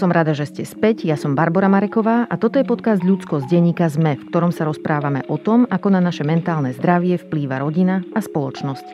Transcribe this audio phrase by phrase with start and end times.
[0.00, 1.04] Som rada, že ste späť.
[1.04, 4.64] Ja som Barbara Mareková a toto je podcast Ľudsko z denníka ZME, v ktorom sa
[4.64, 8.86] rozprávame o tom, ako na naše mentálne zdravie vplýva rodina a spoločnosť.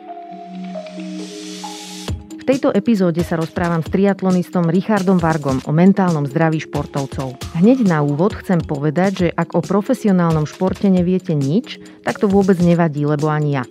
[2.35, 7.39] V tejto epizóde sa rozprávam s triatlonistom Richardom Vargom o mentálnom zdraví športovcov.
[7.55, 12.59] Hneď na úvod chcem povedať, že ak o profesionálnom športe neviete nič, tak to vôbec
[12.59, 13.63] nevadí, lebo ani ja.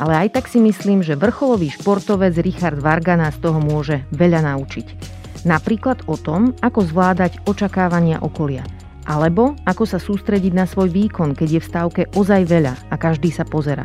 [0.00, 4.86] Ale aj tak si myslím, že vrcholový športovec Richard Varga nás toho môže veľa naučiť.
[5.44, 8.64] Napríklad o tom, ako zvládať očakávania okolia.
[9.04, 13.28] Alebo ako sa sústrediť na svoj výkon, keď je v stávke ozaj veľa a každý
[13.28, 13.84] sa pozerá.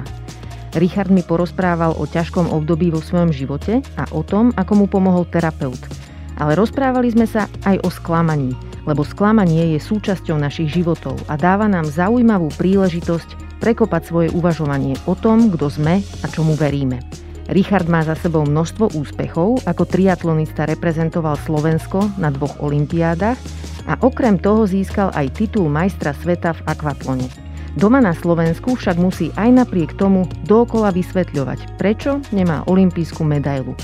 [0.76, 5.24] Richard mi porozprával o ťažkom období vo svojom živote a o tom, ako mu pomohol
[5.28, 5.80] terapeut.
[6.36, 8.52] Ale rozprávali sme sa aj o sklamaní,
[8.84, 15.14] lebo sklamanie je súčasťou našich životov a dáva nám zaujímavú príležitosť prekopať svoje uvažovanie o
[15.14, 17.00] tom, kto sme a čomu veríme.
[17.46, 23.38] Richard má za sebou množstvo úspechov, ako triatlonista reprezentoval Slovensko na dvoch olympiádach
[23.86, 27.28] a okrem toho získal aj titul majstra sveta v akvatlone.
[27.78, 33.76] Doma na Slovensku však musí aj napriek tomu dookola vysvetľovať, prečo nemá olimpijskú medailu.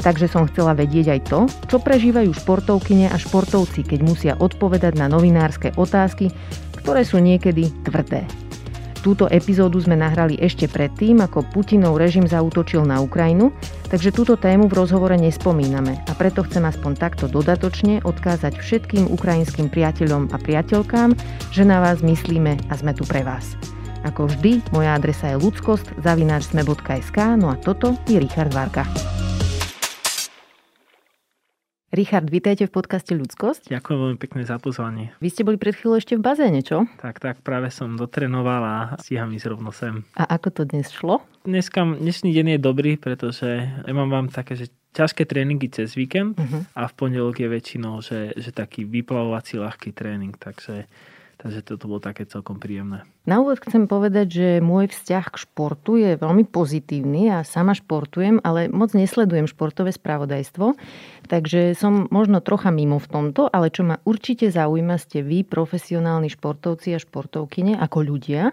[0.00, 5.06] Takže som chcela vedieť aj to, čo prežívajú športovkyne a športovci, keď musia odpovedať na
[5.12, 6.32] novinárske otázky,
[6.82, 8.26] ktoré sú niekedy tvrdé.
[9.04, 13.52] Túto epizódu sme nahrali ešte predtým, ako Putinov režim zautočil na Ukrajinu,
[13.92, 19.68] takže túto tému v rozhovore nespomíname a preto chcem aspoň takto dodatočne odkázať všetkým ukrajinským
[19.68, 21.12] priateľom a priateľkám,
[21.52, 23.60] že na vás myslíme a sme tu pre vás.
[24.08, 28.88] Ako vždy, moja adresa je ludskost zavináčsme.sk, no a toto je Richard Varka.
[31.94, 33.70] Richard, vítajte v podcaste Ľudskosť.
[33.70, 35.14] Ďakujem veľmi pekne za pozvanie.
[35.22, 36.90] Vy ste boli pred chvíľou ešte v bazéne, čo?
[36.98, 40.02] Tak, tak, práve som dotrenoval a stíham ísť rovno sem.
[40.18, 41.22] A ako to dnes šlo?
[41.46, 46.34] Dneska, dnešný deň je dobrý, pretože ja mám vám také, že ťažké tréningy cez víkend
[46.34, 46.66] uh-huh.
[46.74, 50.90] a v pondelok je väčšinou, že, že taký vyplavovací ľahký tréning, takže
[51.44, 53.04] Takže toto bolo také celkom príjemné.
[53.24, 57.32] Na úvod chcem povedať, že môj vzťah k športu je veľmi pozitívny.
[57.32, 60.76] Ja sama športujem, ale moc nesledujem športové spravodajstvo,
[61.24, 66.28] takže som možno trocha mimo v tomto, ale čo ma určite zaujíma, ste vy, profesionálni
[66.28, 68.52] športovci a športovkyne, ako ľudia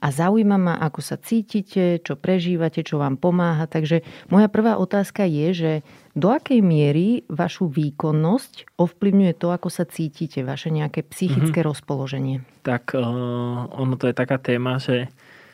[0.00, 3.68] a zaujíma ma, ako sa cítite, čo prežívate, čo vám pomáha.
[3.68, 4.00] Takže
[4.32, 5.72] moja prvá otázka je, že
[6.16, 11.68] do akej miery vašu výkonnosť ovplyvňuje to, ako sa cítite, vaše nejaké psychické mm-hmm.
[11.68, 12.55] rozpoloženie?
[12.66, 15.06] Tak uh, ono to je taká téma, že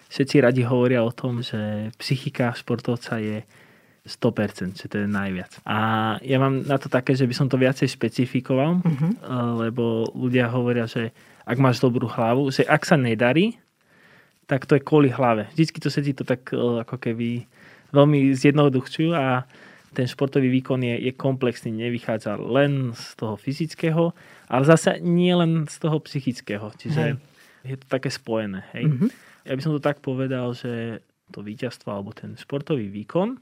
[0.08, 3.44] všetci radi hovoria o tom, že psychika športovca je
[4.08, 5.62] 100%, že to je najviac.
[5.62, 5.78] A
[6.24, 9.12] ja mám na to také, že by som to viacej špecifikoval, uh-huh.
[9.62, 11.14] lebo ľudia hovoria, že
[11.46, 13.62] ak máš dobrú hlavu, že ak sa nedarí,
[14.50, 15.46] tak to je kvôli hlave.
[15.54, 17.46] Vždycky to sedí to tak e, ako keby
[17.94, 19.46] veľmi zjednoduchčujú a
[19.92, 24.16] ten športový výkon je, je komplexný, nevychádza len z toho fyzického,
[24.52, 26.68] ale zase nie len z toho psychického.
[26.76, 27.72] Čiže hej.
[27.72, 28.68] je to také spojené.
[28.76, 28.84] Hej?
[28.92, 29.10] Mm-hmm.
[29.48, 31.00] Ja by som to tak povedal, že
[31.32, 33.40] to víťazstvo alebo ten športový výkon,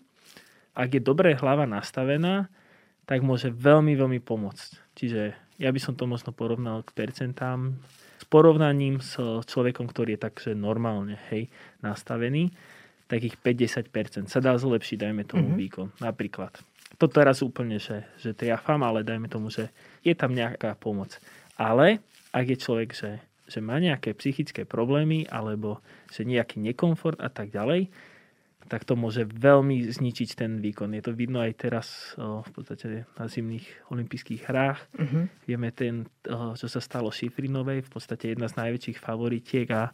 [0.78, 2.46] ak je dobré hlava nastavená,
[3.10, 4.94] tak môže veľmi, veľmi pomôcť.
[4.94, 7.74] Čiže ja by som to možno porovnal k percentám
[8.30, 11.50] porovnaním s človekom, ktorý je takže normálne hej,
[11.82, 12.54] nastavený,
[13.10, 15.62] takých 50% sa dá zlepšiť, dajme tomu mm-hmm.
[15.66, 15.88] výkon.
[15.98, 16.54] Napríklad.
[17.02, 21.20] To teraz úplne, že, že triafam, ale dajme tomu, že je tam nejaká pomoc.
[21.60, 22.00] Ale
[22.32, 27.52] ak je človek, že, že má nejaké psychické problémy alebo že nejaký nekomfort a tak
[27.52, 27.92] ďalej,
[28.70, 30.94] tak to môže veľmi zničiť ten výkon.
[30.94, 34.78] Je to vidno aj teraz o, v podstate na zimných olympijských hrách.
[34.94, 35.26] Uh-huh.
[35.42, 39.90] Vieme ten, o, čo sa stalo Šifrinovej, v podstate jedna z najväčších favoritiek a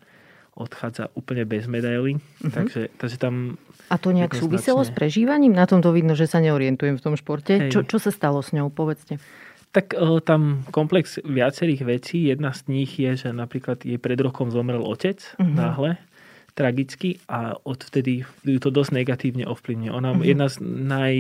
[0.61, 2.21] odchádza úplne bez medaily.
[2.21, 2.53] Uh-huh.
[2.53, 3.57] Takže, takže tam...
[3.89, 5.57] A to nejak súviselo s prežívaním?
[5.57, 7.73] Na tom to vidno, že sa neorientujem v tom športe.
[7.73, 8.69] Čo, čo sa stalo s ňou?
[8.69, 9.17] Povedzte.
[9.73, 12.29] Tak o, tam komplex viacerých vecí.
[12.29, 15.45] Jedna z nich je, že napríklad jej pred rokom zomrel otec uh-huh.
[15.47, 16.01] náhle
[16.57, 19.93] tragicky a odvtedy ju to dosť negatívne ovplyvňuje.
[19.93, 20.25] Ona mm-hmm.
[20.25, 21.17] jedna z naj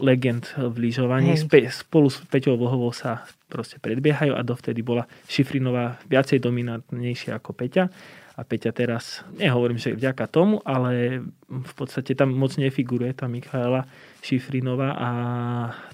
[0.00, 1.36] legend v lyžovaní.
[1.36, 7.52] Spe, spolu s Peťou Vlhovou sa proste predbiehajú a dovtedy bola Šifrinová viacej dominantnejšia ako
[7.52, 7.92] Peťa.
[8.38, 13.84] A Peťa teraz, nehovorím, že vďaka tomu, ale v podstate tam moc nefiguruje tá Michaela
[14.22, 15.10] Šifrinová a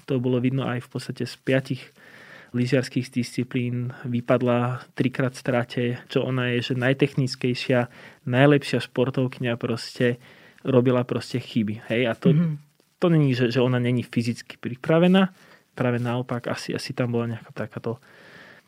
[0.05, 1.81] to bolo vidno aj v podstate z piatich
[2.55, 7.91] lyžiarských disciplín vypadla trikrát v strate, čo ona je, že najtechnickejšia,
[8.23, 10.21] najlepšia športovkňa proste
[10.63, 11.83] robila proste chyby.
[11.91, 12.01] Hej?
[12.07, 12.55] A to, mm-hmm.
[12.97, 15.29] to není, že, že ona není fyzicky pripravená,
[15.75, 17.99] práve naopak, asi, asi tam bola nejaká takáto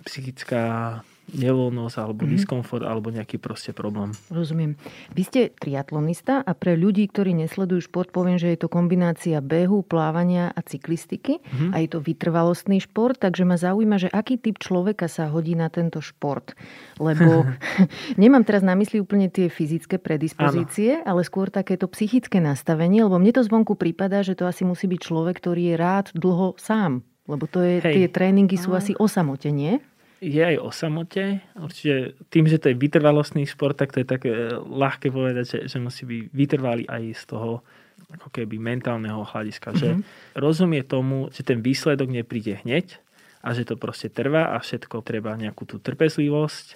[0.06, 1.02] psychická
[1.34, 2.36] nevoľnosť, alebo mm-hmm.
[2.36, 4.14] diskomfort, alebo nejaký proste problém.
[4.34, 4.76] Rozumiem.
[5.14, 9.86] Vy ste triatlonista a pre ľudí, ktorí nesledujú šport, poviem, že je to kombinácia behu,
[9.86, 11.72] plávania a cyklistiky mm-hmm.
[11.74, 15.70] a je to vytrvalostný šport, takže ma zaujíma, že aký typ človeka sa hodí na
[15.70, 16.54] tento šport.
[16.98, 17.46] Lebo
[18.22, 21.06] nemám teraz na mysli úplne tie fyzické predispozície, ano.
[21.06, 25.00] ale skôr takéto psychické nastavenie, lebo mne to zvonku prípada, že to asi musí byť
[25.00, 27.06] človek, ktorý je rád dlho sám.
[27.30, 27.94] Lebo to je, Hej.
[27.94, 29.78] tie tréningy sú asi o samote, nie?
[30.20, 31.40] Je aj o samote.
[31.56, 35.78] Určite tým, že to je vytrvalostný šport, tak to je také ľahké povedať, že, že
[35.80, 37.64] musí byť vytrvalý aj z toho
[38.10, 39.72] ako keby mentálneho hľadiska.
[39.72, 39.82] Mm-hmm.
[39.82, 40.02] Že mhm.
[40.36, 43.00] rozumie tomu, že ten výsledok nepríde hneď
[43.40, 46.76] a že to proste trvá a všetko treba nejakú tú trpezlivosť.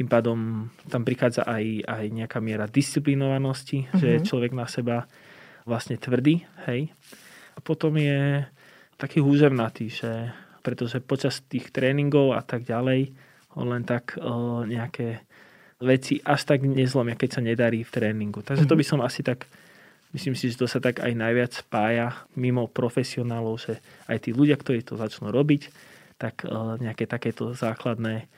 [0.00, 3.98] Tým pádom tam prichádza aj, aj nejaká miera disciplinovanosti, mm-hmm.
[4.00, 4.26] že je mhm.
[4.26, 5.04] človek na seba
[5.68, 6.48] vlastne tvrdý.
[6.64, 6.88] Hej.
[7.54, 8.48] A potom je
[8.96, 13.12] taký húževnatý, že pretože počas tých tréningov a tak ďalej
[13.58, 15.26] on len tak o, nejaké
[15.80, 18.44] veci až tak nezlomia, keď sa nedarí v tréningu.
[18.44, 18.90] Takže to by mhm.
[18.94, 19.48] som asi tak,
[20.12, 24.60] myslím si, že to sa tak aj najviac spája mimo profesionálov, že aj tí ľudia,
[24.60, 25.72] ktorí to začnú robiť,
[26.20, 28.28] tak o, nejaké takéto základné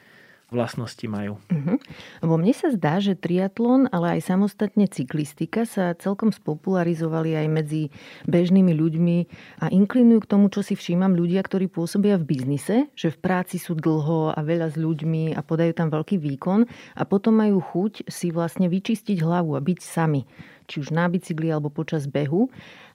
[0.52, 1.40] vlastnosti majú.
[1.48, 1.80] Uh-huh.
[2.20, 7.82] Lebo mne sa zdá, že triatlon, ale aj samostatne cyklistika sa celkom spopularizovali aj medzi
[8.28, 9.16] bežnými ľuďmi
[9.64, 13.56] a inklinujú k tomu, čo si všímam ľudia, ktorí pôsobia v biznise, že v práci
[13.56, 18.12] sú dlho a veľa s ľuďmi a podajú tam veľký výkon a potom majú chuť
[18.12, 20.28] si vlastne vyčistiť hlavu a byť sami
[20.72, 22.48] či už na bicykli alebo počas behu.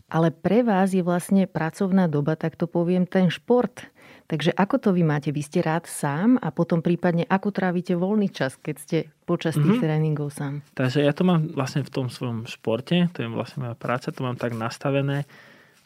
[0.08, 3.92] Ale pre vás je vlastne pracovná doba, tak to poviem, ten šport.
[4.28, 5.32] Takže ako to vy máte?
[5.32, 9.64] Vy ste rád sám a potom prípadne ako trávite voľný čas, keď ste počas tých
[9.64, 9.84] mm-hmm.
[9.88, 10.68] tréningov sám?
[10.76, 14.20] Takže ja to mám vlastne v tom svojom športe, to je vlastne moja práca, to
[14.28, 15.24] mám tak nastavené,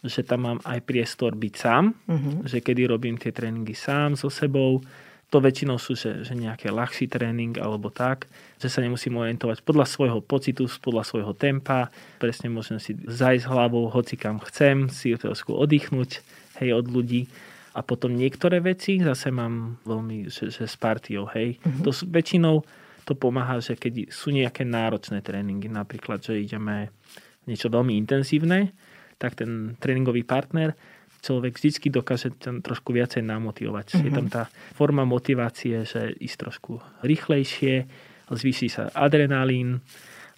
[0.02, 2.36] že tam mám aj priestor byť sám, mm-hmm.
[2.50, 4.82] že kedy robím tie tréningy sám so sebou,
[5.32, 8.26] to väčšinou sú že, že nejaké ľahší tréning alebo tak,
[8.58, 13.86] že sa nemusím orientovať podľa svojho pocitu, podľa svojho tempa, presne môžem si zajsť hlavou
[13.94, 16.26] hoci kam chcem, si trošku oddychnúť
[16.58, 17.30] hej, od ľudí
[17.72, 21.56] a potom niektoré veci zase mám veľmi, že, že s partiou, hej.
[21.60, 21.84] Mm-hmm.
[21.88, 22.56] To väčšinou
[23.08, 26.92] to pomáha, že keď sú nejaké náročné tréningy, napríklad, že ideme
[27.48, 28.76] niečo veľmi intenzívne,
[29.18, 30.76] tak ten tréningový partner
[31.22, 33.94] človek vždy dokáže tam trošku viacej namotivovať.
[33.94, 34.06] Mm-hmm.
[34.06, 34.34] Je tam mhm.
[34.34, 37.86] tá forma motivácie, že ísť trošku rýchlejšie,
[38.32, 39.84] zvýši sa adrenalín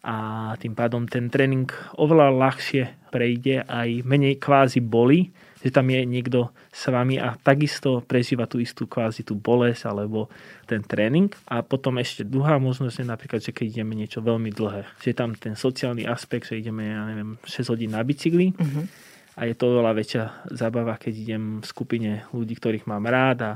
[0.03, 2.83] a tým pádom ten tréning oveľa ľahšie
[3.13, 5.31] prejde, aj menej kvázi boli,
[5.63, 10.27] že tam je niekto s vami a takisto prežíva tú istú kvázi tú bolesť alebo
[10.67, 11.31] ten tréning.
[11.47, 15.17] A potom ešte druhá možnosť je napríklad, že keď ideme niečo veľmi dlhé, že je
[15.17, 18.85] tam ten sociálny aspekt, že ideme, ja neviem, 6 hodín na bicykli, uh-huh.
[19.39, 23.51] a je to oveľa väčšia zábava, keď idem v skupine ľudí, ktorých mám rád a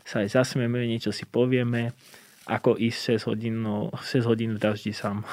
[0.00, 1.92] sa aj zasmieme, niečo si povieme,
[2.50, 5.22] ako ísť 6 hodín, no, 6 hodín v daždi sám.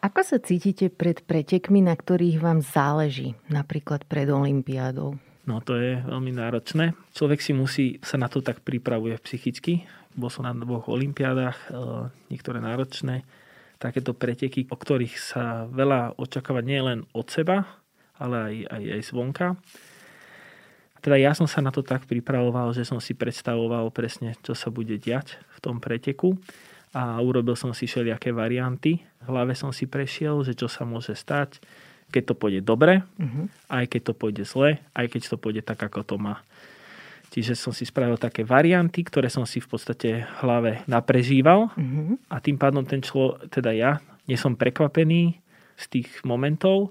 [0.00, 5.20] Ako sa cítite pred pretekmi, na ktorých vám záleží, napríklad pred Olympiádou?
[5.44, 6.96] No to je veľmi náročné.
[7.12, 9.84] Človek si musí, sa na to tak pripravuje psychicky.
[10.16, 11.76] Bol som na dvoch olympiádach, e,
[12.32, 13.28] niektoré náročné.
[13.76, 17.68] Takéto preteky, o ktorých sa veľa očakáva nie len od seba,
[18.16, 19.46] ale aj, aj, aj zvonka.
[21.00, 24.68] Teda ja som sa na to tak pripravoval, že som si predstavoval presne, čo sa
[24.68, 26.36] bude diať v tom preteku
[26.92, 29.00] a urobil som si všelijaké varianty.
[29.22, 31.62] V hlave som si prešiel, že čo sa môže stať,
[32.10, 33.46] keď to pôjde dobre, uh-huh.
[33.70, 36.42] aj keď to pôjde zle, aj keď to pôjde tak, ako to má.
[37.30, 42.18] Čiže som si spravil také varianty, ktoré som si v podstate v hlave naprežíval uh-huh.
[42.26, 45.38] a tým pádom ten človek, teda ja, nie som prekvapený
[45.78, 46.90] z tých momentov,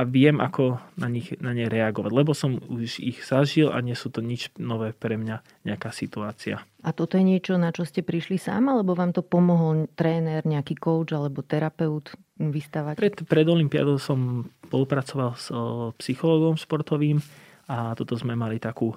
[0.00, 3.92] a viem, ako na, nich, na ne reagovať, lebo som už ich zažil a nie
[3.92, 6.64] sú to nič nové pre mňa nejaká situácia.
[6.80, 10.80] A toto je niečo, na čo ste prišli sám, alebo vám to pomohol tréner, nejaký
[10.80, 12.08] coach alebo terapeut
[12.40, 12.96] vystavať?
[12.96, 17.20] Pred, pred Olympiádou som spolupracoval s o, psychológom športovým
[17.68, 18.96] a toto sme mali takú,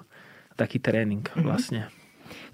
[0.56, 1.44] taký tréning mm-hmm.
[1.44, 1.92] vlastne.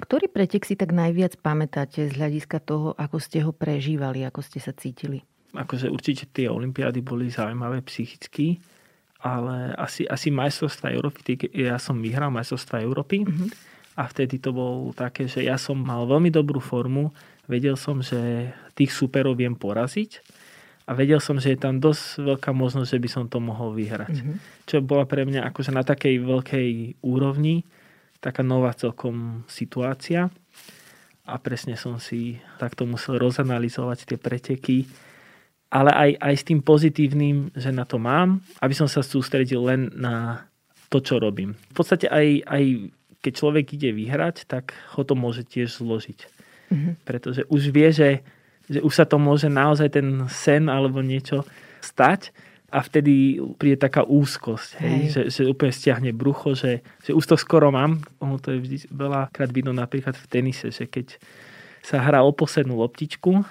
[0.02, 4.59] Ktorý pretek si tak najviac pamätáte z hľadiska toho, ako ste ho prežívali, ako ste
[4.59, 5.23] sa cítili?
[5.54, 8.62] Akože určite tie olympiády boli zaujímavé psychicky,
[9.21, 13.49] ale asi, asi majstrovstva Európy, ja som vyhral majstrovstva Európy mm-hmm.
[14.00, 17.12] a vtedy to bolo také, že ja som mal veľmi dobrú formu,
[17.45, 20.25] vedel som, že tých superov viem poraziť
[20.88, 24.14] a vedel som, že je tam dosť veľká možnosť, že by som to mohol vyhrať.
[24.25, 24.37] Mm-hmm.
[24.64, 26.69] Čo bola pre mňa akože na takej veľkej
[27.04, 27.69] úrovni,
[28.25, 30.33] taká nová celkom situácia
[31.28, 34.88] a presne som si takto musel rozanalizovať tie preteky,
[35.70, 39.86] ale aj, aj s tým pozitívnym, že na to mám, aby som sa sústredil len
[39.94, 40.46] na
[40.90, 41.54] to, čo robím.
[41.70, 42.64] V podstate aj, aj
[43.22, 46.18] keď človek ide vyhrať, tak ho to môže tiež zložiť.
[46.74, 46.92] Mm-hmm.
[47.06, 48.10] Pretože už vie, že,
[48.66, 51.46] že už sa to môže naozaj ten sen alebo niečo
[51.78, 52.34] stať
[52.70, 55.06] a vtedy príde taká úzkosť, hej, hej.
[55.10, 58.02] Že, že úplne stiahne brucho, že, že už to skoro mám.
[58.22, 61.18] Ono to je vždy veľakrát vidno napríklad v tenise, že keď
[61.82, 63.42] sa hrá o poslednú loptičku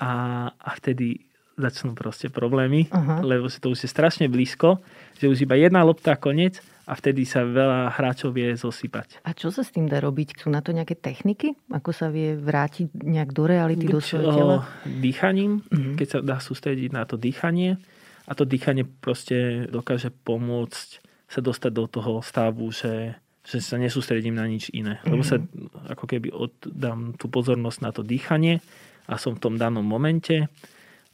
[0.00, 0.12] a,
[0.52, 1.25] a vtedy
[1.56, 3.24] začnú proste problémy, uh-huh.
[3.24, 4.84] lebo si to už je strašne blízko,
[5.16, 9.24] že už iba jedna lopta a koniec a vtedy sa veľa hráčov vie zosypať.
[9.24, 10.38] A čo sa s tým dá robiť?
[10.38, 11.56] Sú na to nejaké techniky?
[11.72, 14.56] Ako sa vie vrátiť nejak do reality, Buď, do svojho tela?
[14.84, 15.96] Dýchaním, uh-huh.
[15.96, 17.80] keď sa dá sústrediť na to dýchanie
[18.28, 24.38] a to dýchanie proste dokáže pomôcť sa dostať do toho stavu, že, že sa nesústredím
[24.38, 25.02] na nič iné.
[25.02, 25.90] Lebo sa mhm.
[25.96, 28.62] ako keby oddám tú pozornosť na to dýchanie
[29.10, 30.46] a som v tom danom momente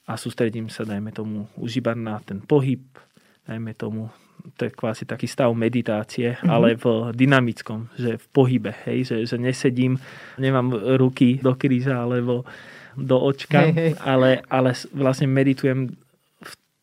[0.06, 2.82] a sústredím sa, dajme tomu, už iba na ten pohyb,
[3.46, 4.10] dajme tomu,
[4.58, 6.50] to je kvázi taký stav meditácie, mm-hmm.
[6.50, 9.98] ale v dynamickom, že v pohybe, hej, že, že nesedím,
[10.34, 12.42] nemám ruky do kríža alebo
[12.98, 13.92] do očka, hej, hej.
[14.02, 15.94] Ale, ale vlastne meditujem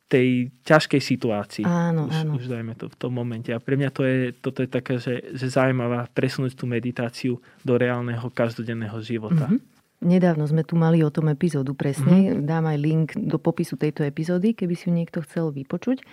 [0.10, 1.66] tej ťažkej situácii.
[1.70, 2.32] Áno, už, áno.
[2.42, 3.54] už dajme to v tom momente.
[3.54, 7.78] A pre mňa to je, toto je také, že, že zaujímavá presunúť tú meditáciu do
[7.78, 9.46] reálneho každodenného života.
[9.46, 9.79] Mm-hmm.
[10.00, 12.32] Nedávno sme tu mali o tom epizódu presne.
[12.32, 12.48] Mm-hmm.
[12.48, 16.04] Dám aj link do popisu tejto epizódy, keby si ju niekto chcel vypočuť.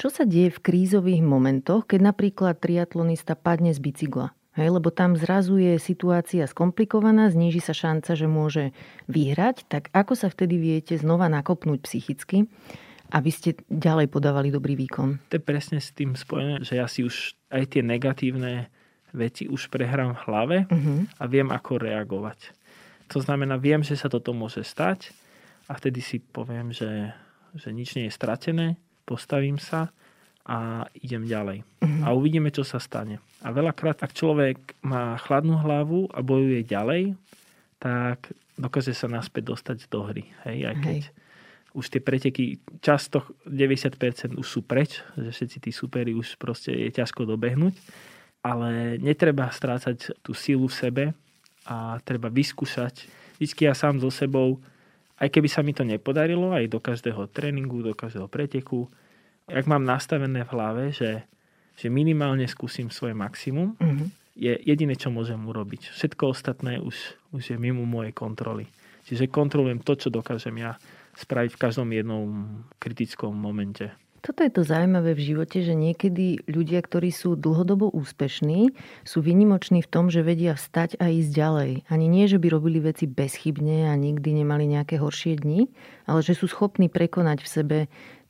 [0.00, 4.32] Čo sa deje v krízových momentoch, keď napríklad triatlonista padne z bicykla?
[4.56, 8.64] Hej, lebo tam zrazu je situácia skomplikovaná, zníži sa šanca, že môže
[9.06, 12.48] vyhrať, tak ako sa vtedy viete znova nakopnúť psychicky?
[13.10, 15.18] aby ste ďalej podávali dobrý výkon?
[15.34, 18.70] To je presne s tým spojené, že ja si už aj tie negatívne
[19.10, 21.10] veci už prehrám v hlave uh-huh.
[21.18, 22.54] a viem, ako reagovať.
[23.10, 25.10] To znamená, viem, že sa toto môže stať
[25.66, 27.10] a vtedy si poviem, že,
[27.58, 29.90] že nič nie je stratené, postavím sa
[30.46, 31.66] a idem ďalej.
[31.82, 32.02] Uh-huh.
[32.06, 33.18] A uvidíme, čo sa stane.
[33.42, 37.14] A veľakrát, ak človek má chladnú hlavu a bojuje ďalej,
[37.82, 40.24] tak dokáže sa naspäť dostať do hry.
[40.46, 41.18] Hej, aj keď Hej
[41.70, 46.90] už tie preteky často 90% už sú preč, že všetci tí superi už proste je
[46.90, 47.74] ťažko dobehnúť,
[48.42, 51.04] ale netreba strácať tú silu v sebe
[51.70, 53.06] a treba vyskúšať.
[53.38, 54.58] Vždycky ja sám so sebou,
[55.22, 58.90] aj keby sa mi to nepodarilo, aj do každého tréningu, do každého preteku,
[59.46, 61.22] ak mám nastavené v hlave, že,
[61.78, 64.08] že minimálne skúsim svoje maximum, mm-hmm.
[64.38, 65.94] je jediné, čo môžem urobiť.
[65.94, 66.96] Všetko ostatné už,
[67.34, 68.66] už je mimo mojej kontroly.
[69.06, 70.78] Čiže kontrolujem to, čo dokážem ja
[71.18, 72.26] spraviť v každom jednom
[72.78, 73.90] kritickom momente.
[74.20, 79.80] Toto je to zaujímavé v živote, že niekedy ľudia, ktorí sú dlhodobo úspešní, sú vynimoční
[79.80, 81.70] v tom, že vedia vstať a ísť ďalej.
[81.88, 85.72] Ani nie, že by robili veci bezchybne a nikdy nemali nejaké horšie dni,
[86.04, 87.78] ale že sú schopní prekonať v sebe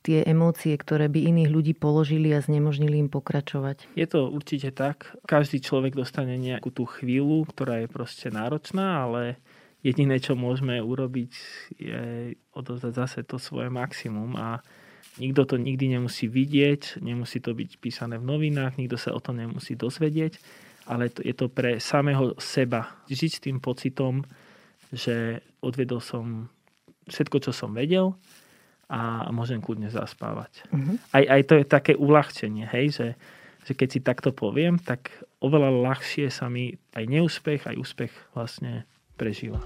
[0.01, 3.85] tie emócie, ktoré by iných ľudí položili a znemožnili im pokračovať.
[3.93, 5.13] Je to určite tak.
[5.29, 9.37] Každý človek dostane nejakú tú chvíľu, ktorá je proste náročná, ale
[9.85, 11.31] jediné, čo môžeme urobiť,
[11.77, 12.01] je
[12.53, 14.65] odovzdať zase to svoje maximum a
[15.19, 19.35] nikto to nikdy nemusí vidieť, nemusí to byť písané v novinách, nikto sa o to
[19.35, 20.39] nemusí dozvedieť,
[20.87, 23.03] ale to, je to pre samého seba.
[23.11, 24.23] Žiť s tým pocitom,
[24.91, 26.47] že odvedol som
[27.07, 28.15] všetko, čo som vedel
[28.91, 30.67] a môžem kľudne zaspávať.
[30.67, 30.99] Uh-huh.
[31.15, 33.07] Aj, aj to je také uľahčenie, hej, že,
[33.63, 38.83] že keď si takto poviem, tak oveľa ľahšie sa mi aj neúspech, aj úspech vlastne
[39.15, 39.63] prežíva.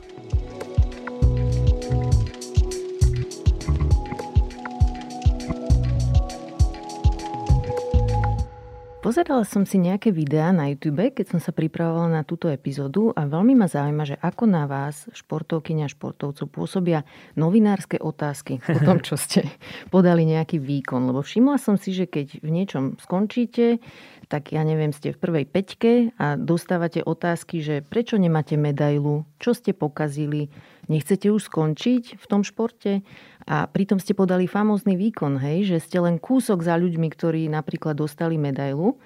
[9.05, 13.29] Pozerala som si nejaké videá na YouTube, keď som sa pripravovala na túto epizódu a
[13.29, 17.05] veľmi ma zaujíma, že ako na vás, športovkyňa športovcov, pôsobia
[17.37, 19.45] novinárske otázky po tom, čo ste
[19.93, 21.05] podali nejaký výkon.
[21.05, 23.77] Lebo všimla som si, že keď v niečom skončíte,
[24.25, 29.53] tak ja neviem, ste v prvej peťke a dostávate otázky, že prečo nemáte medailu, čo
[29.53, 30.49] ste pokazili,
[30.89, 33.05] nechcete už skončiť v tom športe
[33.45, 37.93] a pritom ste podali famózny výkon, hej, že ste len kúsok za ľuďmi, ktorí napríklad
[37.93, 38.97] dostali medailu.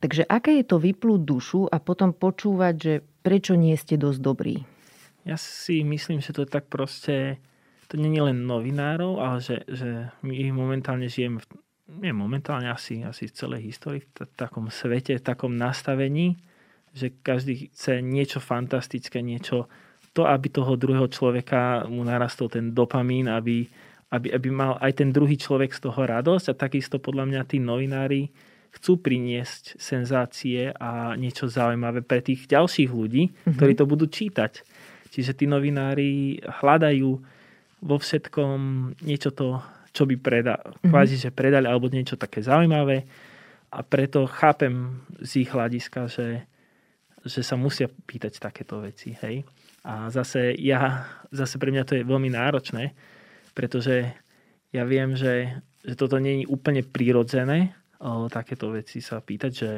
[0.00, 4.56] Takže aké je to vyplúť dušu a potom počúvať, že prečo nie ste dosť dobrí?
[5.24, 7.40] Ja si myslím, že to tak proste,
[7.88, 11.46] to je len novinárov, ale že, že my momentálne žijeme v,
[12.00, 16.36] nie momentálne asi, asi v celej histórii, v t- takom svete, v takom nastavení,
[16.92, 19.72] že každý chce niečo fantastické, niečo
[20.14, 23.66] to, aby toho druhého človeka mu narastol ten dopamín, aby,
[24.14, 27.58] aby, aby mal aj ten druhý človek z toho radosť a takisto podľa mňa tí
[27.58, 28.30] novinári
[28.74, 33.54] chcú priniesť senzácie a niečo zaujímavé pre tých ďalších ľudí, mm-hmm.
[33.54, 34.62] ktorí to budú čítať.
[35.14, 37.10] Čiže tí novinári hľadajú
[37.84, 38.58] vo všetkom
[39.06, 39.62] niečo to,
[39.94, 40.90] čo by preda, mm-hmm.
[40.90, 43.06] kvázi, že predali, alebo niečo také zaujímavé.
[43.74, 46.46] A preto chápem z ich hľadiska, že,
[47.26, 49.14] že sa musia pýtať takéto veci.
[49.22, 49.46] Hej?
[49.84, 52.96] A zase ja, zase pre mňa to je veľmi náročné,
[53.52, 54.10] pretože
[54.72, 59.70] ja viem, že, že toto je úplne prirodzené o, takéto veci sa pýtať, že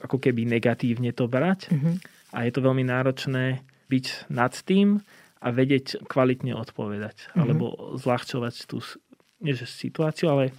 [0.00, 1.68] ako keby negatívne to brať.
[1.68, 1.94] Mm-hmm.
[2.32, 5.02] A je to veľmi náročné byť nad tým
[5.42, 7.28] a vedieť kvalitne odpovedať.
[7.28, 7.40] Mm-hmm.
[7.42, 7.64] Alebo
[7.98, 8.78] zľahčovať tú
[9.40, 10.52] nie že situáciu, ale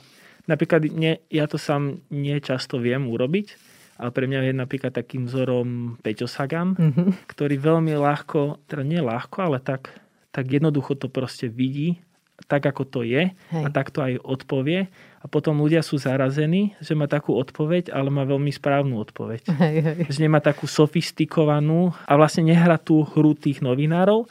[0.50, 5.27] napríklad nie, ja to sám nie často viem urobiť, ale pre mňa je napríklad takým
[5.27, 7.27] vzorom Peťo Sagan, mm-hmm.
[7.27, 9.91] ktorý veľmi ľahko, teda nie ľahko, ale tak,
[10.31, 12.01] tak jednoducho to proste vidí
[12.50, 13.63] tak, ako to je Hej.
[13.63, 14.89] a tak to aj odpovie.
[15.21, 19.41] A potom ľudia sú zarazení, že má takú odpoveď, ale má veľmi správnu odpoveď.
[19.62, 19.98] Hej, hej.
[20.10, 24.25] Že nemá takú sofistikovanú a vlastne nehrá tú hru tých novinárov,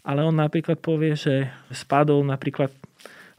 [0.00, 2.72] ale on napríklad povie, že spadol napríklad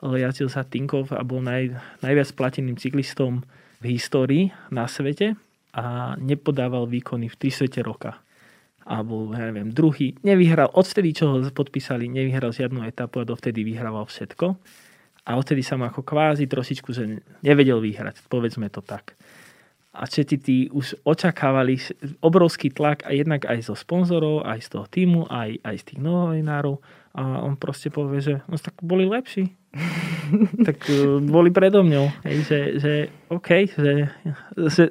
[0.01, 3.45] jazdil sa Tinkov a bol naj, najviac plateným cyklistom
[3.81, 5.37] v histórii na svete
[5.71, 8.19] a nepodával výkony v 3 svete roka.
[8.81, 10.17] A bol, ja neviem, druhý.
[10.25, 14.57] Nevyhral, odvtedy, čo ho podpísali, nevyhral žiadnu etapu a dovtedy vyhrával všetko.
[15.21, 19.13] A odtedy sa mu ako kvázi trošičku, že nevedel vyhrať, povedzme to tak.
[19.91, 21.75] A všetci tí už očakávali
[22.23, 25.99] obrovský tlak a jednak aj zo sponzorov, aj z toho týmu, aj, aj z tých
[25.99, 26.79] novinárov.
[27.11, 29.51] A on proste povie, že no, tak boli lepší.
[30.67, 32.07] tak uh, boli predo mňou.
[32.23, 32.93] Hej, že, že
[33.27, 34.07] OK, že,
[34.55, 34.83] že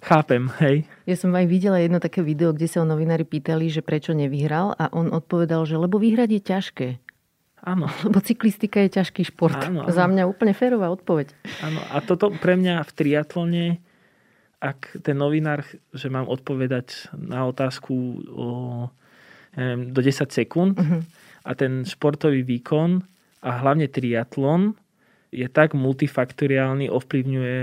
[0.00, 0.84] chápem, hej.
[1.04, 4.74] Ja som aj videla jedno také video, kde sa o novinári pýtali, že prečo nevyhral
[4.76, 6.88] a on odpovedal, že lebo vyhrať je ťažké.
[7.60, 7.92] Áno.
[8.08, 9.60] Lebo cyklistika je ťažký šport.
[9.60, 9.92] Áno, áno.
[9.92, 11.36] Za mňa úplne férová odpoveď.
[11.60, 13.66] Áno, a toto pre mňa v triatlone,
[14.60, 17.92] ak ten novinár, že mám odpovedať na otázku
[18.32, 18.46] o,
[19.56, 21.00] neviem, do 10 sekúnd uh-huh.
[21.44, 23.04] a ten športový výkon
[23.44, 24.76] a hlavne triatlon
[25.30, 27.60] je tak multifaktoriálny, ovplyvňuje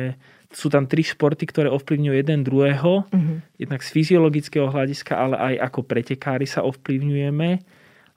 [0.58, 3.06] sú tam tri športy, ktoré ovplyvňujú jeden druhého.
[3.06, 3.38] Uh-huh.
[3.62, 7.62] Jednak z fyziologického hľadiska, ale aj ako pretekári sa ovplyvňujeme.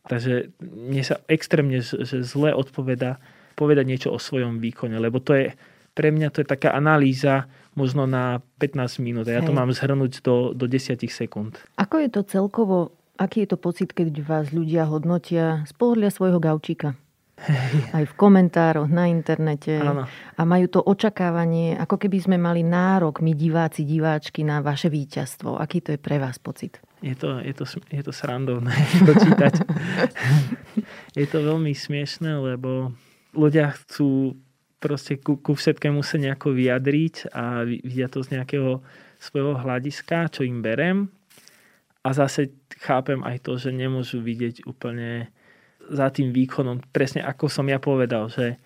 [0.08, 3.20] Takže mne sa extrémne že zle odpoveda
[3.60, 5.52] povedať niečo o svojom výkone, lebo to je
[5.92, 7.44] pre mňa to je taká analýza
[7.76, 9.52] možno na 15 minút a ja Hej.
[9.52, 11.60] to mám zhrnúť do, do 10 sekúnd.
[11.76, 16.38] Ako je to celkovo, aký je to pocit, keď vás ľudia hodnotia z pohľadľa svojho
[16.40, 16.96] gaučíka?
[17.96, 19.80] aj v komentároch na internete.
[19.80, 20.04] Áno.
[20.36, 25.56] A majú to očakávanie, ako keby sme mali nárok, my diváci, diváčky, na vaše víťazstvo.
[25.56, 26.80] Aký to je pre vás pocit?
[27.00, 28.76] Je to, je to, je to srandovné
[29.08, 29.54] to čítať.
[31.20, 32.92] je to veľmi smiešné, lebo
[33.32, 34.36] ľudia chcú
[34.80, 38.80] proste ku, ku všetkému sa nejako vyjadriť a vidia to z nejakého
[39.20, 41.12] svojho hľadiska, čo im berem.
[42.00, 45.28] A zase chápem aj to, že nemôžu vidieť úplne
[45.90, 48.56] za tým výkonom, presne ako som ja povedal, že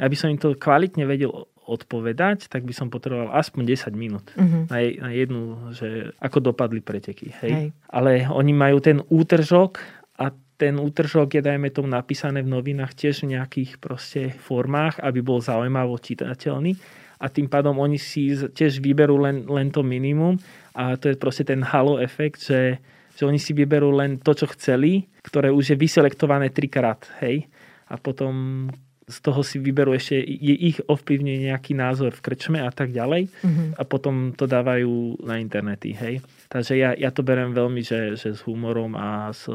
[0.00, 1.28] aby som im to kvalitne vedel
[1.70, 4.66] odpovedať, tak by som potreboval aspoň 10 minút uh-huh.
[4.66, 7.30] na, na jednu, že ako dopadli preteky.
[7.44, 7.52] Hej?
[7.52, 7.66] Hej.
[7.86, 9.78] Ale oni majú ten útržok
[10.18, 15.22] a ten útržok je, dajme tomu, napísané v novinách tiež v nejakých proste formách, aby
[15.22, 16.74] bol zaujímavo čitateľný
[17.20, 20.40] a tým pádom oni si tiež vyberú len, len to minimum
[20.72, 22.80] a to je proste ten halo efekt, že
[23.20, 27.52] že oni si vyberú len to, čo chceli, ktoré už je vyselektované trikrát, hej.
[27.92, 28.64] A potom
[29.04, 33.28] z toho si vyberú ešte, je ich ovplyvne nejaký názor v krčme a tak ďalej
[33.28, 33.68] mm-hmm.
[33.76, 36.24] a potom to dávajú na internety, hej.
[36.48, 39.50] Takže ja, ja to berem veľmi, že, že s humorom a s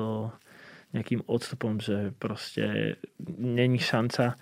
[0.93, 2.95] nejakým odstupom, že proste
[3.41, 4.37] není šanca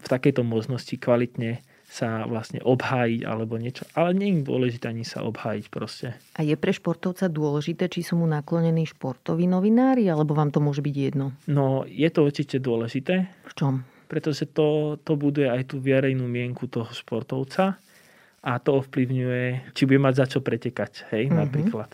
[0.00, 1.60] v takejto možnosti kvalitne
[1.92, 3.84] sa vlastne obhájiť alebo niečo.
[3.92, 6.16] Ale nie je dôležité ani sa obhájiť proste.
[6.32, 10.80] A je pre športovca dôležité, či sú mu naklonení športoví novinári, alebo vám to môže
[10.80, 11.36] byť jedno?
[11.44, 13.28] No, je to určite dôležité.
[13.44, 13.84] V čom?
[14.08, 17.76] Pretože to, to buduje aj tú verejnú mienku toho športovca
[18.40, 21.40] a to ovplyvňuje, či bude mať za čo pretekať, hej, mm-hmm.
[21.44, 21.92] napríklad.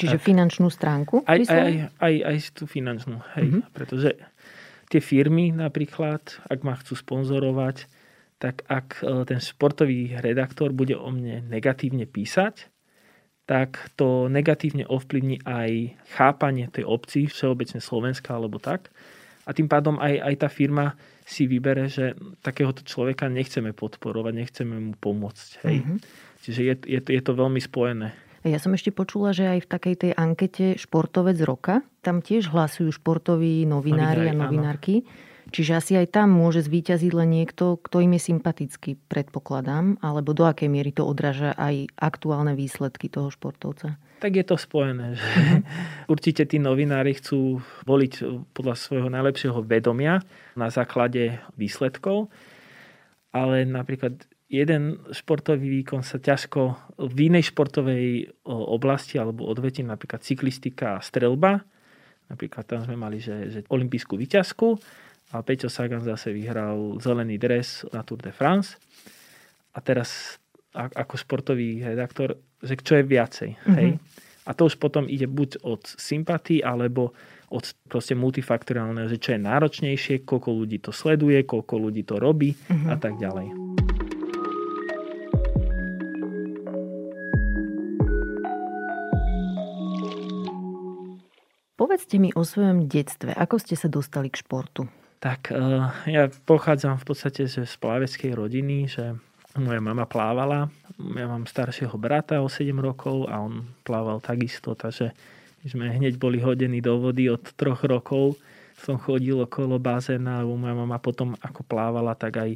[0.00, 0.24] Čiže tak.
[0.26, 1.22] finančnú stránku?
[1.28, 3.46] Aj, aj, aj, aj, aj tú finančnú, hej.
[3.52, 3.62] Mm-hmm.
[3.76, 4.16] Pretože
[4.88, 7.86] tie firmy napríklad, ak ma chcú sponzorovať,
[8.44, 12.68] tak ak e, ten športový redaktor bude o mne negatívne písať,
[13.48, 18.92] tak to negatívne ovplyvní aj chápanie tej obci, všeobecne Slovenska alebo tak.
[19.48, 24.76] A tým pádom aj, aj tá firma si vybere, že takéhoto človeka nechceme podporovať, nechceme
[24.76, 25.48] mu pomôcť.
[25.64, 25.76] Hej.
[25.80, 25.98] Mm-hmm.
[26.44, 28.12] Čiže je, je, je to veľmi spojené.
[28.44, 32.92] Ja som ešte počula, že aj v takej tej ankete Športovec roka, tam tiež hlasujú
[32.92, 34.94] športoví novinári, novinári a novinárky.
[35.00, 40.34] Áno Čiže asi aj tam môže zvíťaziť len niekto, kto im je sympatický, predpokladám, alebo
[40.34, 43.94] do akej miery to odráža aj aktuálne výsledky toho športovca?
[44.18, 45.14] Tak je to spojené.
[45.14, 45.62] Že uh-huh.
[46.18, 48.12] Určite tí novinári chcú voliť
[48.50, 50.18] podľa svojho najlepšieho vedomia
[50.58, 52.34] na základe výsledkov,
[53.30, 60.98] ale napríklad jeden športový výkon sa ťažko v inej športovej oblasti alebo odveti, napríklad cyklistika
[60.98, 61.62] a strelba,
[62.26, 64.82] napríklad tam sme mali, že, že olimpijskú výťazku
[65.34, 68.78] a Peťo Sagan zase vyhral zelený dres na Tour de France.
[69.74, 70.38] A teraz
[70.70, 73.50] ako športový redaktor, že čo je viacej.
[73.58, 73.74] Mm-hmm.
[73.74, 73.98] Hej?
[74.46, 77.18] A to už potom ide buď od sympatí, alebo
[77.50, 82.54] od proste multifaktoriálneho, že čo je náročnejšie, koľko ľudí to sleduje, koľko ľudí to robí
[82.54, 82.90] mm-hmm.
[82.90, 83.50] a tak ďalej.
[91.74, 93.34] Povedzte mi o svojom detstve.
[93.34, 94.86] Ako ste sa dostali k športu?
[95.20, 99.16] Tak uh, ja pochádzam v podstate z plaveckej rodiny, že
[99.56, 100.68] moja mama plávala.
[100.98, 105.14] Ja mám staršieho brata o 7 rokov a on plával takisto, takže
[105.64, 108.36] my sme hneď boli hodení do vody od troch rokov.
[108.74, 112.50] Som chodil okolo bazéna, moja mama potom ako plávala, tak aj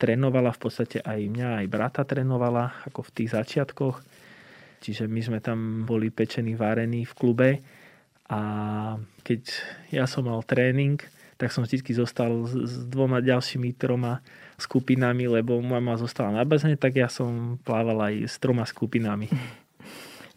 [0.00, 3.96] trénovala, v podstate aj mňa, aj brata trénovala, ako v tých začiatkoch.
[4.80, 7.50] Čiže my sme tam boli pečení, varení v klube
[8.32, 8.40] a
[9.20, 9.40] keď
[9.92, 10.96] ja som mal tréning,
[11.40, 14.20] tak som vždy zostal s dvoma ďalšími troma
[14.60, 19.32] skupinami, lebo mama zostala na bazene, tak ja som plával aj s troma skupinami.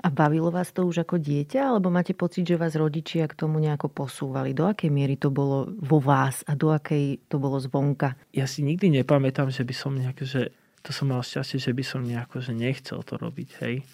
[0.04, 3.60] A bavilo vás to už ako dieťa, alebo máte pocit, že vás rodičia k tomu
[3.60, 4.52] nejako posúvali?
[4.52, 8.16] Do akej miery to bolo vo vás a do akej to bolo zvonka?
[8.36, 10.52] Ja si nikdy nepamätám, že by som nejak, že
[10.84, 13.88] to som mal šťastie, že by som nejako, že nechcel to robiť, hej.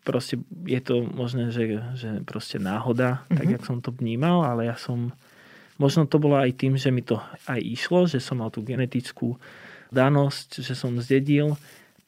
[0.00, 3.36] Proste je to možné, že, že proste náhoda, mm-hmm.
[3.36, 3.52] tak mhm.
[3.52, 5.12] jak som to vnímal, ale ja som
[5.80, 9.36] Možno to bolo aj tým, že mi to aj išlo, že som mal tú genetickú
[9.92, 11.56] danosť, že som zdedil,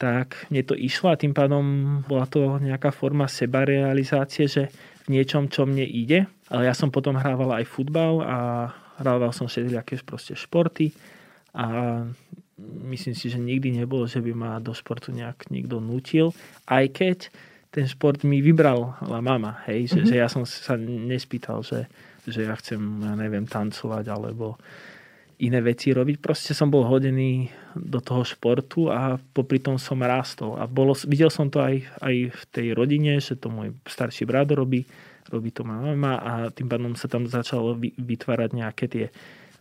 [0.01, 1.65] tak mne to išlo a tým pádom
[2.05, 4.63] bola to nejaká forma sebarealizácie, že
[5.05, 6.27] v niečom, čo mne ide.
[6.49, 8.37] Ale ja som potom hrával aj futbal a
[9.01, 10.93] hrával som všelijaké proste športy
[11.55, 12.03] a
[12.87, 16.31] myslím si, že nikdy nebolo, že by ma do športu nejak niekto nutil,
[16.71, 17.19] aj keď
[17.75, 20.11] ten šport mi vybral mama, hej, že, mm-hmm.
[20.11, 21.91] že ja som sa nespýtal, že
[22.27, 24.57] že ja chcem, ja neviem, tancovať alebo
[25.43, 26.23] iné veci robiť.
[26.23, 30.55] Proste som bol hodený do toho športu a popri tom som rástol.
[30.55, 34.55] A bolo, videl som to aj, aj v tej rodine, že to môj starší brat
[34.55, 34.87] robí,
[35.29, 39.07] robí to moja mama a tým pádom sa tam začalo vytvárať nejaké tie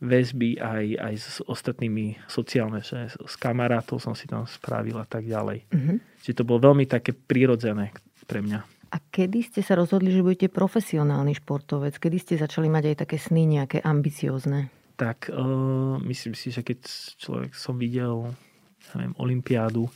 [0.04, 5.24] väzby aj, aj s ostatnými sociálne, že s kamarátov som si tam spravil a tak
[5.24, 5.64] ďalej.
[5.72, 5.98] Mm-hmm.
[6.20, 7.96] Čiže to bolo veľmi také prirodzené
[8.28, 8.60] pre mňa.
[8.94, 11.98] A kedy ste sa rozhodli, že budete profesionálny športovec?
[11.98, 14.70] Kedy ste začali mať aj také sny nejaké ambiciozne?
[15.02, 16.86] Tak uh, myslím si, že keď
[17.18, 18.30] človek som videl
[18.94, 19.90] neviem, Olympiádu,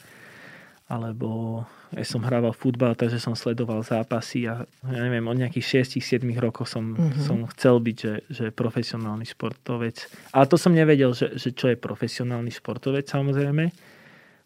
[0.89, 1.61] alebo
[1.93, 6.65] ja som hrával futbal, takže som sledoval zápasy a ja neviem, od nejakých 6-7 rokov
[6.71, 7.21] som, mm-hmm.
[7.21, 10.07] som chcel byť, že, že profesionálny športovec.
[10.31, 13.69] Ale to som nevedel, že, že čo je profesionálny športovec samozrejme.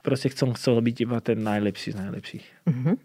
[0.01, 2.45] Proste som chcel byť iba ten najlepší z najlepších.
[2.67, 2.95] Mm-hmm.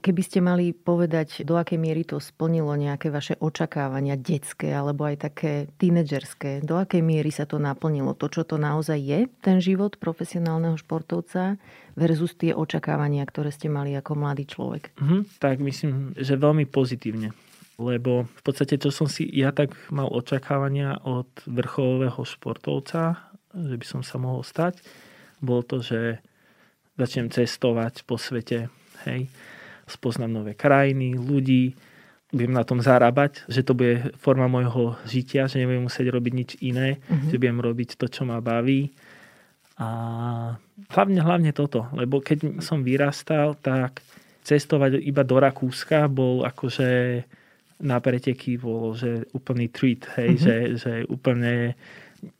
[0.00, 5.16] Keby ste mali povedať, do akej miery to splnilo nejaké vaše očakávania detské alebo aj
[5.30, 9.96] také tínedžerské, do akej miery sa to naplnilo, to, čo to naozaj je, ten život
[9.96, 11.60] profesionálneho športovca
[11.96, 14.92] versus tie očakávania, ktoré ste mali ako mladý človek?
[15.00, 17.32] Mm, tak myslím, že veľmi pozitívne.
[17.76, 23.20] Lebo v podstate, čo som si ja tak mal očakávania od vrcholového športovca,
[23.52, 24.80] že by som sa mohol stať,
[25.44, 26.24] bolo to, že
[26.96, 28.72] začnem cestovať po svete,
[29.04, 29.28] hej,
[29.86, 31.74] spoznám nové krajiny, ľudí,
[32.34, 36.50] budem na tom zarábať, že to bude forma môjho žitia, že nebudem musieť robiť nič
[36.58, 37.30] iné, mm-hmm.
[37.30, 38.90] že budem robiť to, čo ma baví.
[39.78, 39.88] A
[40.90, 44.02] hlavne, hlavne toto, lebo keď som vyrastal, tak
[44.42, 47.22] cestovať iba do Rakúska bol akože
[47.76, 50.44] na preteky bolo, že úplný treat, hej, mm-hmm.
[50.44, 51.76] že, že úplne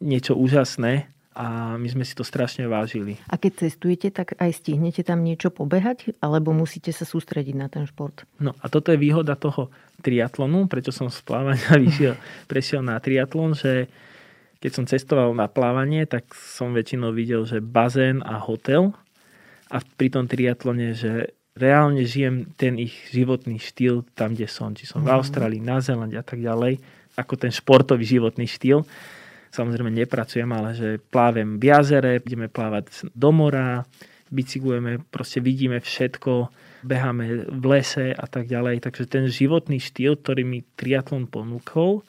[0.01, 3.20] niečo úžasné a my sme si to strašne vážili.
[3.29, 7.85] A keď cestujete, tak aj stihnete tam niečo pobehať, alebo musíte sa sústrediť na ten
[7.85, 8.25] šport?
[8.40, 9.68] No a toto je výhoda toho
[10.01, 12.16] triatlonu, prečo som z plávania vyšiel,
[12.49, 13.92] prešiel na triatlon, že
[14.64, 18.96] keď som cestoval na plávanie, tak som väčšinou videl, že bazén a hotel
[19.68, 24.72] a pri tom triatlone, že reálne žijem ten ich životný štýl tam, kde som.
[24.72, 25.16] Či som v mhm.
[25.20, 26.81] Austrálii, na Zelande a tak ďalej,
[27.16, 28.88] ako ten športový životný štýl
[29.57, 33.88] samozrejme nepracujem, ale že plávem v jazere, ideme plávať do mora,
[34.29, 36.53] bicyklujeme, proste vidíme všetko,
[36.85, 38.85] beháme v lese a tak ďalej.
[38.85, 42.05] Takže ten životný štýl, ktorý mi triatlon ponúkol,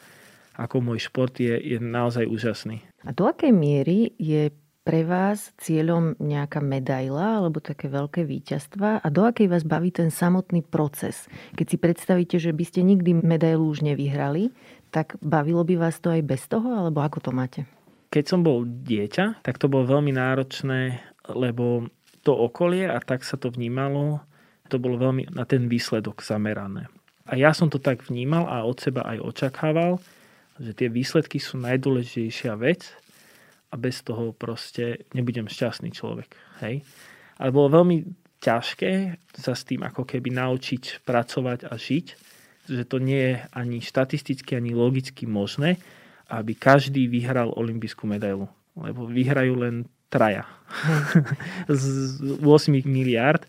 [0.57, 2.81] ako môj šport, je, je naozaj úžasný.
[3.05, 4.49] A do akej miery je
[4.88, 10.07] pre vás cieľom nejaká medaila alebo také veľké víťazstva a do akej vás baví ten
[10.07, 11.27] samotný proces?
[11.60, 14.47] Keď si predstavíte, že by ste nikdy medailu už nevyhrali,
[14.97, 17.69] tak bavilo by vás to aj bez toho, alebo ako to máte?
[18.10, 21.86] Keď som bol dieťa, tak to bolo veľmi náročné, lebo
[22.25, 24.25] to okolie a tak sa to vnímalo,
[24.73, 26.89] to bolo veľmi na ten výsledok zamerané.
[27.29, 30.01] A ja som to tak vnímal a od seba aj očakával,
[30.57, 32.89] že tie výsledky sú najdôležitejšia vec
[33.69, 36.33] a bez toho proste nebudem šťastný človek.
[36.65, 36.81] Hej?
[37.38, 38.01] Ale bolo veľmi
[38.41, 42.07] ťažké sa s tým ako keby naučiť pracovať a žiť,
[42.67, 45.80] že to nie je ani štatisticky, ani logicky možné,
[46.27, 48.51] aby každý vyhral olympijskú medailu.
[48.77, 49.75] Lebo vyhrajú len
[50.12, 50.45] traja
[51.71, 51.84] z
[52.39, 53.43] 8 miliard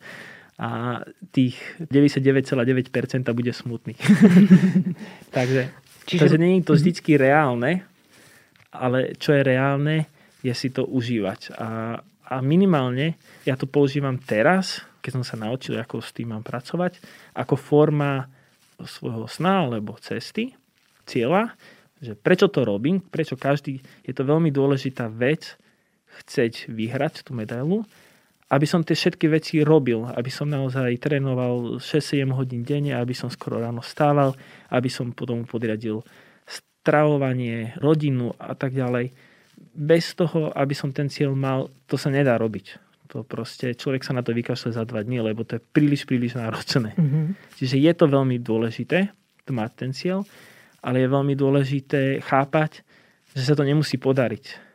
[0.59, 2.59] a tých 99,9%
[3.31, 3.95] bude smutný.
[5.37, 5.71] takže,
[6.07, 6.21] Čiže...
[6.23, 7.87] takže nie je to vždycky reálne,
[8.75, 10.11] ale čo je reálne,
[10.43, 11.55] je si to užívať.
[11.59, 13.15] A, a minimálne
[13.47, 16.99] ja to používam teraz, keď som sa naučil, ako s tým mám pracovať,
[17.39, 18.27] ako forma
[18.83, 20.55] svojho sna alebo cesty,
[21.09, 21.55] cieľa,
[21.99, 25.59] že prečo to robím, prečo každý, je to veľmi dôležitá vec,
[26.23, 27.87] chceť vyhrať tú medailu,
[28.49, 33.29] aby som tie všetky veci robil, aby som naozaj trénoval 6-7 hodín denne, aby som
[33.29, 34.33] skoro ráno stával,
[34.73, 36.01] aby som potom podriadil
[36.49, 39.13] stravovanie, rodinu a tak ďalej.
[39.77, 42.88] Bez toho, aby som ten cieľ mal, to sa nedá robiť.
[43.09, 46.37] To proste, človek sa na to vykašle za dva dní, lebo to je príliš, príliš
[46.37, 46.93] náročné.
[46.93, 47.27] Mm-hmm.
[47.57, 49.13] Čiže je to veľmi dôležité,
[49.49, 50.29] mať ten cieľ,
[50.85, 52.85] ale je veľmi dôležité chápať,
[53.33, 54.69] že sa to nemusí podariť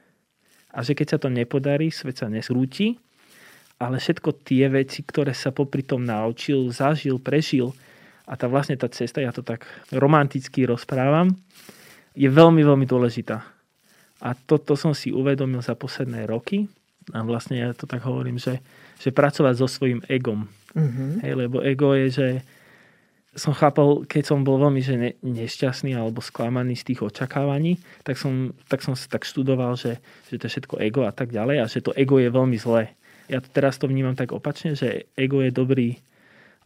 [0.74, 2.98] a že keď sa to nepodarí, svet sa nesrúti,
[3.78, 7.78] ale všetko tie veci, ktoré sa popri tom naučil, zažil, prežil
[8.26, 11.38] a tá vlastne tá cesta, ja to tak romanticky rozprávam,
[12.18, 13.46] je veľmi, veľmi dôležitá.
[14.24, 16.66] A toto som si uvedomil za posledné roky
[17.12, 18.64] a vlastne ja to tak hovorím, že,
[19.02, 20.48] že pracovať so svojím egom.
[20.72, 21.10] Mm-hmm.
[21.28, 22.28] Hej, lebo ego je, že
[23.34, 28.22] som chápal, keď som bol veľmi že ne, nešťastný alebo sklamaný z tých očakávaní, tak
[28.22, 29.98] som, tak som tak študoval, že,
[30.30, 32.94] že to je všetko ego a tak ďalej a že to ego je veľmi zlé.
[33.26, 35.98] Ja teraz to vnímam tak opačne, že ego je dobrý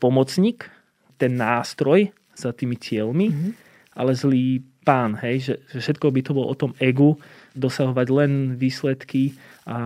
[0.04, 0.68] pomocník,
[1.16, 3.52] ten nástroj za tými cieľmi, mm-hmm.
[3.98, 7.16] ale zlý pán, hej, že, že všetko by to bolo o tom egu,
[7.58, 9.34] dosahovať len výsledky
[9.68, 9.78] a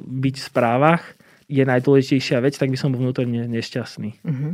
[0.00, 1.04] byť v správach
[1.48, 4.20] je najdôležitejšia vec, tak by som bol vnútorne nešťastný.
[4.20, 4.52] Mm-hmm.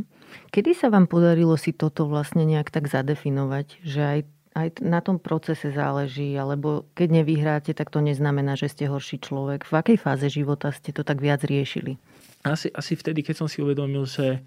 [0.55, 4.20] Kedy sa vám podarilo si toto vlastne nejak tak zadefinovať, že aj,
[4.55, 9.66] aj na tom procese záleží, alebo keď nevyhráte, tak to neznamená, že ste horší človek.
[9.66, 11.98] V akej fáze života ste to tak viac riešili?
[12.46, 14.38] Asi, asi vtedy, keď som si uvedomil, že,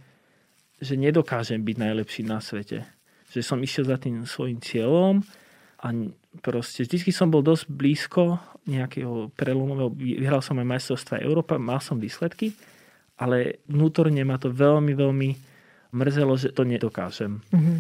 [0.79, 2.87] že nedokážem byť najlepší na svete.
[3.35, 5.19] Že som išiel za tým svojim cieľom
[5.77, 5.87] a
[6.41, 12.01] proste vždy som bol dosť blízko nejakého prelomového, vyhral som aj majstrovstva Európa, mal som
[12.01, 12.51] výsledky,
[13.17, 15.29] ale vnútorne ma to veľmi, veľmi
[15.93, 17.39] mrzelo, že to nedokážem.
[17.53, 17.77] Mm-hmm.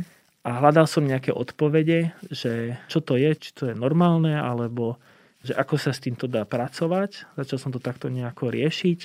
[0.47, 4.95] A hľadal som nejaké odpovede, že čo to je, či to je normálne, alebo
[5.43, 7.35] že ako sa s týmto dá pracovať.
[7.35, 8.99] Začal som to takto nejako riešiť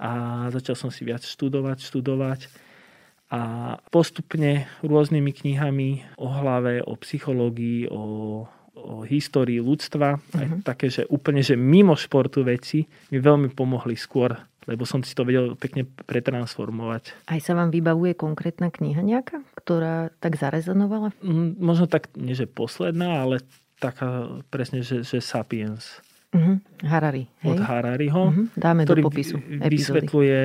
[0.00, 0.10] a
[0.48, 2.40] začal som si viac študovať, študovať
[3.32, 3.40] a
[3.88, 8.02] postupne rôznymi knihami o hlave, o psychológii, o,
[8.76, 10.36] o histórii ľudstva, uh-huh.
[10.36, 10.58] aj mhm.
[10.60, 15.26] také, že úplne, že mimo športu veci mi veľmi pomohli skôr lebo som si to
[15.26, 17.26] vedel pekne pretransformovať.
[17.26, 21.10] Aj sa vám vybavuje konkrétna kniha nejaká, ktorá tak zarezonovala?
[21.18, 23.42] Mm, možno tak, nie že posledná, ale
[23.82, 25.98] taká presne, že, že Sapiens.
[26.30, 26.62] Uh-huh.
[26.86, 27.26] Harari.
[27.42, 27.58] Hej?
[27.58, 28.22] Od Harariho.
[28.30, 28.46] Uh-huh.
[28.54, 29.74] Dáme ktorý do popisu epizódy.
[29.74, 30.40] vysvetľuje,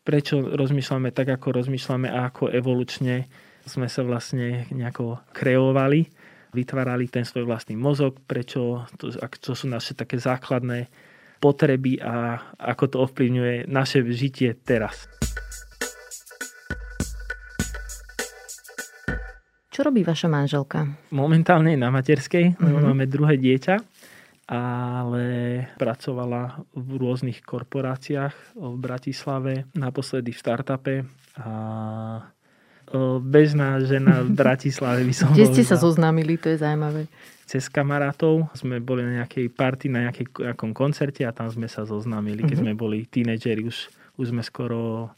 [0.00, 3.28] prečo rozmýšľame tak, ako rozmýšľame a ako evolučne
[3.68, 6.08] sme sa vlastne nejako kreovali,
[6.50, 10.90] vytvárali ten svoj vlastný mozog, prečo to, čo sú naše také základné
[11.40, 15.08] potreby a ako to ovplyvňuje naše žitie teraz.
[19.70, 20.84] Čo robí vaša manželka?
[21.14, 22.84] Momentálne je na materskej, mm-hmm.
[22.84, 23.80] máme druhé dieťa,
[24.50, 25.26] ale
[25.78, 30.94] pracovala v rôznych korporáciách v Bratislave, naposledy v startupe
[31.38, 31.50] a
[33.22, 37.06] bežná žena v Bratislave by som Kde ste sa zoznámili, to je zaujímavé
[37.46, 38.50] cez kamarátov.
[38.58, 42.74] Sme boli na nejakej party, na nejakom koncerte a tam sme sa zoznámili, keď mm-hmm.
[42.74, 43.62] sme boli tínedžeri.
[43.66, 45.10] Už, už sme skoro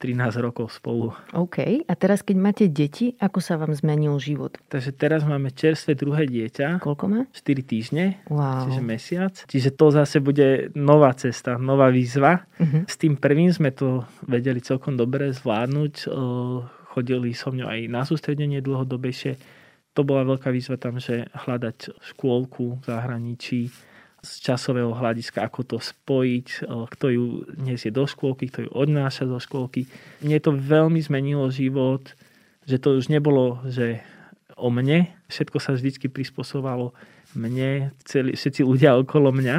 [0.00, 1.12] 13 rokov spolu.
[1.36, 1.84] OK.
[1.84, 4.56] A teraz, keď máte deti, ako sa vám zmenil život?
[4.72, 6.80] Takže teraz máme čerstvé druhé dieťa.
[6.80, 7.20] Koľko má?
[7.36, 8.64] 4 týždne, wow.
[8.64, 9.34] čiže mesiac.
[9.44, 12.48] Čiže to zase bude nová cesta, nová výzva.
[12.56, 12.88] Uh-huh.
[12.88, 16.08] S tým prvým sme to vedeli celkom dobre zvládnuť.
[16.90, 19.60] Chodili so mňou aj na sústredenie dlhodobejšie
[19.90, 23.89] to bola veľká výzva tam, že hľadať škôlku v zahraničí
[24.20, 27.24] z časového hľadiska, ako to spojiť, kto ju
[27.56, 29.88] nesie do škôlky, kto ju odnáša do škôlky.
[30.20, 32.04] Mne to veľmi zmenilo život,
[32.68, 34.04] že to už nebolo, že
[34.60, 36.92] o mne, všetko sa vždycky prispôsobovalo
[37.32, 39.56] mne, celý, všetci ľudia okolo mňa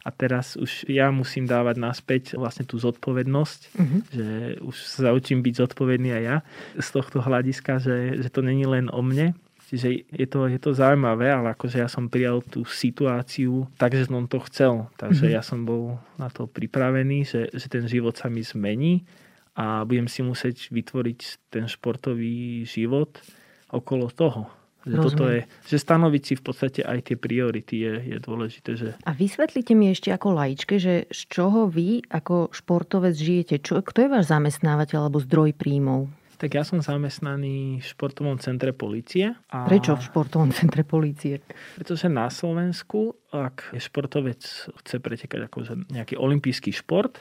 [0.00, 4.00] a teraz už ja musím dávať naspäť vlastne tú zodpovednosť, uh-huh.
[4.08, 4.28] že
[4.64, 6.36] už sa učím byť zodpovedný aj ja
[6.80, 9.36] z tohto hľadiska, že, že to není len o mne,
[9.70, 14.10] Čiže je to, je to zaujímavé, ale akože ja som prijal tú situáciu tak, že
[14.10, 14.90] som to chcel.
[14.98, 15.36] Takže mm-hmm.
[15.38, 19.06] ja som bol na to pripravený, že, že ten život sa mi zmení
[19.54, 23.22] a budem si musieť vytvoriť ten športový život
[23.70, 24.50] okolo toho.
[24.80, 28.70] Že toto je, že stanoviť si v podstate aj tie priority je, je dôležité.
[28.74, 28.88] Že...
[29.04, 33.60] A vysvetlite mi ešte ako laičke, že z čoho vy ako športovec žijete?
[33.60, 36.08] Čo, kto je váš zamestnávateľ alebo zdroj príjmov?
[36.40, 39.36] Tak ja som zamestnaný v športovom centre policie.
[39.52, 39.68] A...
[39.68, 41.44] Prečo v športovom centre policie?
[41.76, 44.40] Pretože na Slovensku, ak športovec
[44.80, 47.20] chce pretekať akože nejaký olimpijský šport,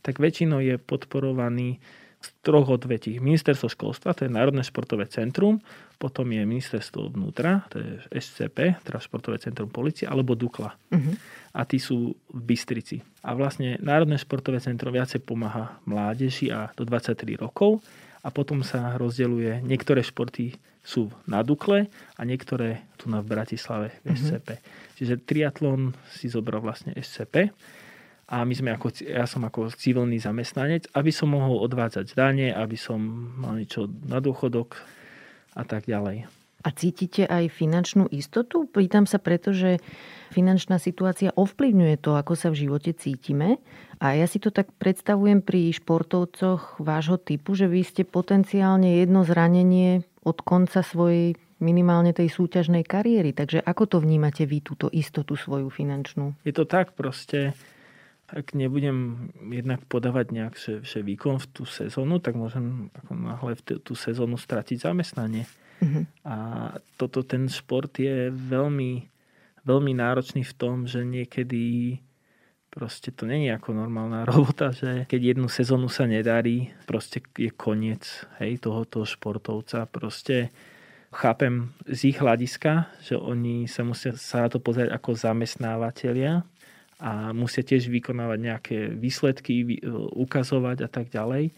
[0.00, 1.76] tak väčšinou je podporovaný
[2.24, 3.20] z troch odvetí.
[3.20, 5.60] Ministerstvo školstva, to je Národné športové centrum,
[6.00, 10.72] potom je Ministerstvo vnútra, to je SCP, teda Športové centrum policie, alebo DUKLA.
[10.72, 11.14] Uh-huh.
[11.52, 13.04] A tí sú v Bystrici.
[13.20, 17.84] A vlastne Národné športové centrum viacej pomáha mládeži a do 23 rokov
[18.24, 23.88] a potom sa rozdeľuje, niektoré športy sú na Dukle a niektoré tu na v Bratislave
[24.04, 24.48] v SCP.
[24.56, 24.96] Mm-hmm.
[25.00, 27.52] Čiže triatlon si zobral vlastne SCP
[28.28, 32.76] a my sme ako, ja som ako civilný zamestnanec, aby som mohol odvádzať dane, aby
[32.76, 33.00] som
[33.36, 34.80] mal niečo na dôchodok
[35.56, 36.24] a tak ďalej.
[36.64, 38.64] A cítite aj finančnú istotu?
[38.64, 39.76] Pýtam sa preto, že
[40.32, 43.58] finančná situácia ovplyvňuje to, ako sa v živote cítime.
[43.98, 49.24] A ja si to tak predstavujem pri športovcoch vášho typu, že vy ste potenciálne jedno
[49.24, 53.32] zranenie od konca svojej minimálne tej súťažnej kariéry.
[53.32, 56.34] Takže ako to vnímate vy, túto istotu svoju finančnú?
[56.44, 57.56] Je to tak proste,
[58.28, 63.52] ak nebudem jednak podávať nejak že, že výkon v tú sezónu, tak môžem ako náhle
[63.56, 65.48] v tú sezónu stratiť zamestnanie.
[65.80, 66.04] Uh-huh.
[66.26, 66.36] A
[66.96, 69.06] toto, ten šport je veľmi,
[69.64, 71.96] veľmi náročný v tom, že niekedy
[72.72, 78.04] proste to není ako normálna robota, že keď jednu sezónu sa nedarí, proste je koniec
[78.40, 79.88] hej, tohoto športovca.
[79.88, 80.54] Proste
[81.14, 86.42] chápem z ich hľadiska, že oni sa musia sa na to pozrieť ako zamestnávateľia
[86.98, 89.82] a musia tiež vykonávať nejaké výsledky,
[90.14, 91.54] ukazovať a tak ďalej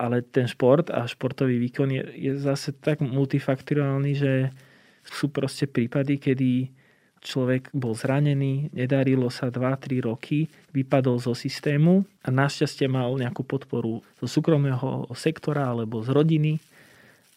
[0.00, 4.32] ale ten šport a športový výkon je, je zase tak multifaktoriálny, že
[5.04, 6.72] sú proste prípady, kedy
[7.20, 14.00] človek bol zranený, nedarilo sa 2-3 roky, vypadol zo systému a našťastie mal nejakú podporu
[14.16, 16.52] zo súkromného sektora alebo z rodiny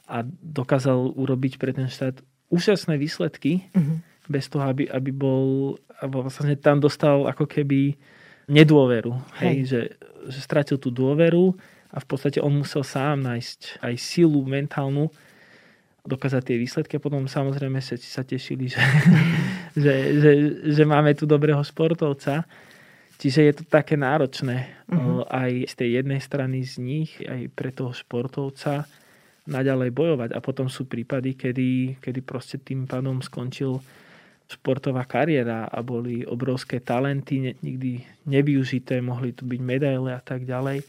[0.08, 3.98] a dokázal urobiť pre ten štát úžasné výsledky mm-hmm.
[4.32, 7.96] bez toho, aby, aby bol alebo vlastne tam dostal ako keby
[8.52, 9.15] nedôveru.
[9.39, 9.48] Hej.
[9.48, 9.82] Hej, že,
[10.28, 11.56] že stratil tú dôveru
[11.93, 15.08] a v podstate on musel sám nájsť aj silu mentálnu,
[16.04, 18.80] dokázať tie výsledky a potom samozrejme sa, sa tešili, že,
[19.84, 20.32] že, že,
[20.72, 22.44] že máme tu dobrého športovca.
[23.13, 25.24] Čiže je to také náročné uh-huh.
[25.32, 28.84] aj z tej jednej strany z nich, aj pre toho športovca
[29.48, 30.30] naďalej bojovať.
[30.36, 33.80] A potom sú prípady, kedy, kedy proste tým pádom skončil
[34.52, 40.84] športová kariéra a boli obrovské talenty, nikdy nevyužité, mohli tu byť medaile a tak ďalej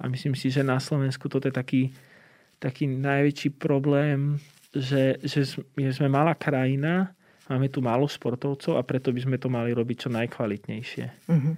[0.00, 1.82] a myslím si, že na Slovensku toto je taký,
[2.56, 4.40] taký najväčší problém,
[4.74, 7.14] že, že sme malá krajina,
[7.50, 11.06] máme tu málo športovcov a preto by sme to mali robiť čo najkvalitnejšie.
[11.26, 11.54] Uh-huh.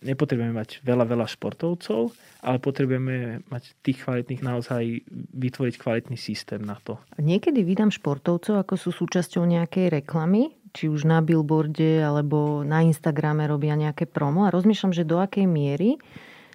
[0.00, 5.04] Nepotrebujeme mať veľa, veľa športovcov, ale potrebujeme mať tých kvalitných naozaj
[5.36, 6.96] vytvoriť kvalitný systém na to.
[7.20, 13.44] Niekedy vydám športovcov, ako sú súčasťou nejakej reklamy, či už na billboarde alebo na Instagrame
[13.44, 16.00] robia nejaké promo a rozmýšľam, že do akej miery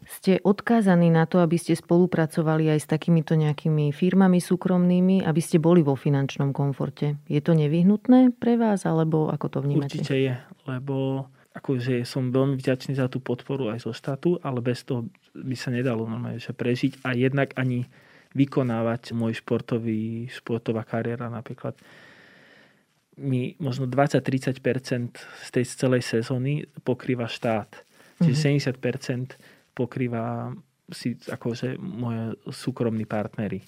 [0.05, 5.57] ste odkázaní na to, aby ste spolupracovali aj s takýmito nejakými firmami súkromnými, aby ste
[5.57, 7.17] boli vo finančnom komforte.
[7.25, 9.97] Je to nevyhnutné pre vás, alebo ako to vnímate?
[9.97, 10.35] Určite je,
[10.69, 15.55] lebo akože som veľmi vďačný za tú podporu aj zo štátu, ale bez toho by
[15.57, 17.87] sa nedalo normálne že prežiť a jednak ani
[18.35, 21.79] vykonávať môj športový, športová kariéra napríklad
[23.15, 24.59] mi možno 20-30%
[25.15, 27.71] z tej celej sezóny pokrýva štát.
[28.19, 29.39] Čiže mm-hmm.
[29.39, 30.55] 70% pokrýva
[30.89, 33.61] si akože moje súkromní partnery.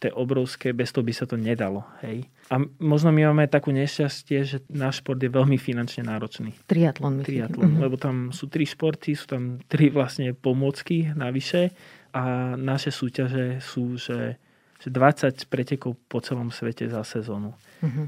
[0.00, 1.84] To je obrovské, bez toho by sa to nedalo.
[2.00, 2.24] Hej.
[2.48, 6.56] A možno my máme takú nešťastie, že náš šport je veľmi finančne náročný.
[6.64, 7.20] Triatlon.
[7.20, 7.84] Triatlon, mm-hmm.
[7.84, 11.76] lebo tam sú tri športy, sú tam tri vlastne pomôcky navyše
[12.16, 14.40] a naše súťaže sú, že,
[14.80, 17.52] že 20 pretekov po celom svete za sezónu.
[17.84, 18.06] Mm-hmm.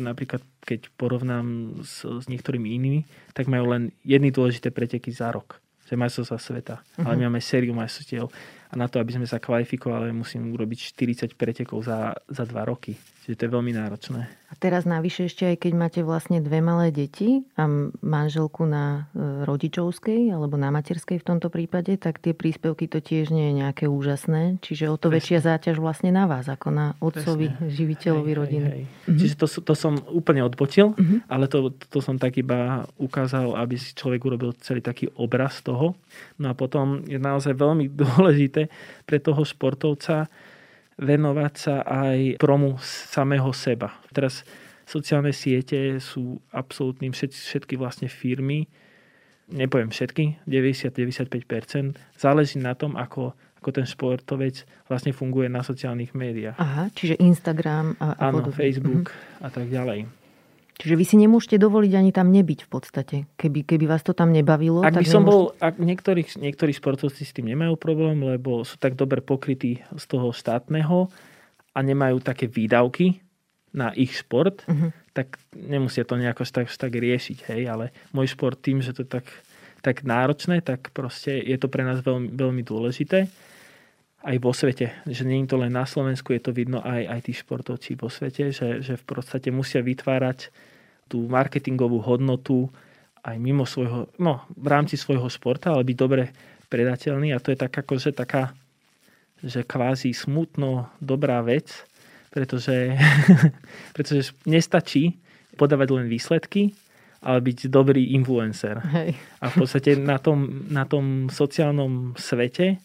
[0.00, 3.04] Napríklad, keď porovnám s, s niektorými inými,
[3.36, 6.74] tak majú len jedny dôležité preteky za rok že majstrovstvá sveta.
[6.80, 7.04] Uh-huh.
[7.04, 8.28] Ale my máme sériu majstrovstiev.
[8.70, 10.96] A na to, aby sme sa kvalifikovali, musím urobiť
[11.30, 12.98] 40 pretekov za, za 2 roky.
[13.24, 14.28] Čiže to je veľmi náročné.
[14.52, 17.64] A teraz navyše ešte aj keď máte vlastne dve malé deti a
[18.04, 23.32] manželku na e, rodičovskej alebo na materskej v tomto prípade, tak tie príspevky to tiež
[23.32, 24.60] nie je nejaké úžasné.
[24.60, 25.16] Čiže o to Presne.
[25.16, 27.72] väčšia záťaž vlastne na vás, ako na otcovi, Presne.
[27.72, 28.68] živiteľovi hej, rodiny.
[28.68, 28.84] Hej, hej.
[29.08, 29.18] Mhm.
[29.24, 31.24] Čiže to, to som úplne odbočil, mhm.
[31.24, 35.96] ale to, to som tak iba ukázal, aby si človek urobil celý taký obraz toho.
[36.36, 38.68] No a potom je naozaj veľmi dôležité
[39.08, 40.28] pre toho športovca,
[40.98, 43.98] venovať sa aj promu samého seba.
[44.14, 44.46] Teraz
[44.86, 48.68] sociálne siete sú absolútnym všetky, všetky vlastne firmy,
[49.50, 56.56] nepoviem všetky, 90-95%, záleží na tom, ako, ako ten športovec vlastne funguje na sociálnych médiách.
[56.56, 58.56] Aha, čiže Instagram a, a Áno, podobne.
[58.56, 59.44] Facebook mm-hmm.
[59.44, 60.23] a tak ďalej.
[60.74, 63.16] Čiže vy si nemôžete dovoliť ani tam nebyť v podstate.
[63.38, 64.82] Keby, keby vás to tam nebavilo.
[64.82, 65.30] Ak by som nemôžete...
[65.30, 70.04] bol, ak niektorí, niektorí športovci s tým nemajú problém, lebo sú tak dobre pokrytí z
[70.10, 71.06] toho štátneho
[71.74, 73.22] a nemajú také výdavky
[73.70, 74.90] na ich šport, uh-huh.
[75.14, 77.38] tak nemusia to nejako tak, tak riešiť.
[77.54, 77.62] Hej?
[77.70, 79.30] Ale môj šport tým, že to tak,
[79.78, 83.30] tak náročné, tak proste je to pre nás veľmi, veľmi dôležité
[84.24, 85.04] aj vo svete.
[85.04, 88.08] Že nie je to len na Slovensku, je to vidno aj, aj tí športovci vo
[88.08, 90.48] svete, že, že v podstate musia vytvárať
[91.12, 92.72] tú marketingovú hodnotu
[93.24, 96.32] aj mimo svojho, no v rámci svojho športa, ale byť dobre
[96.72, 98.56] predateľný a to je tak akože taká,
[99.44, 101.84] že kvázi smutno dobrá vec,
[102.32, 102.96] pretože,
[103.96, 105.20] pretože nestačí
[105.60, 106.72] podávať len výsledky,
[107.24, 108.80] ale byť dobrý influencer.
[108.92, 109.16] Hej.
[109.40, 112.80] A v podstate na tom, na tom sociálnom svete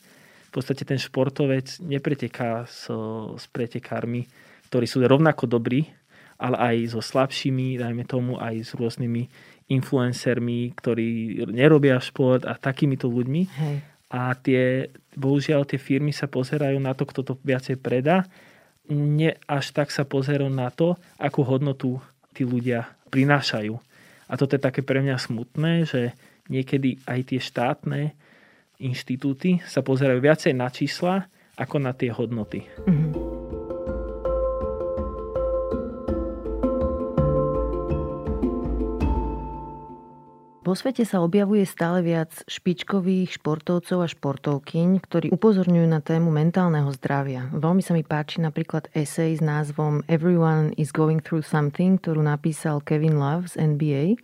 [0.49, 2.89] v podstate ten športovec nepreteká s,
[3.37, 4.25] s pretekármi,
[4.73, 5.85] ktorí sú rovnako dobrí,
[6.41, 9.29] ale aj so slabšími, dajme tomu, aj s rôznymi
[9.69, 11.09] influencermi, ktorí
[11.53, 13.41] nerobia šport a takýmito ľuďmi.
[13.45, 13.75] Hej.
[14.09, 18.25] A tie, bohužiaľ, tie firmy sa pozerajú na to, kto to viacej predá.
[18.89, 22.01] Nie až tak sa pozerajú na to, akú hodnotu
[22.33, 23.77] tí ľudia prinášajú.
[24.25, 26.17] A toto je také pre mňa smutné, že
[26.49, 28.01] niekedy aj tie štátne
[28.79, 31.27] inštitúty sa pozerajú viacej na čísla
[31.59, 32.63] ako na tie hodnoty.
[32.87, 33.39] Mm-hmm.
[40.69, 46.93] Vo svete sa objavuje stále viac špičkových športovcov a športovkyň, ktorí upozorňujú na tému mentálneho
[46.93, 47.49] zdravia.
[47.57, 52.85] Veľmi sa mi páči napríklad esej s názvom Everyone is going through something, ktorú napísal
[52.85, 54.21] Kevin Love z NBA.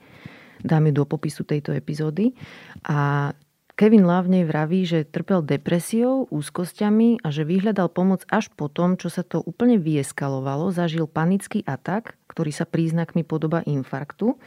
[0.62, 2.38] Dám ju do popisu tejto epizódy.
[2.86, 3.34] A
[3.76, 8.96] Kevin Love nej vraví, že trpel depresiou, úzkosťami a že vyhľadal pomoc až po tom,
[8.96, 14.40] čo sa to úplne vyeskalovalo, zažil panický atak, ktorý sa príznakmi podoba infarktu.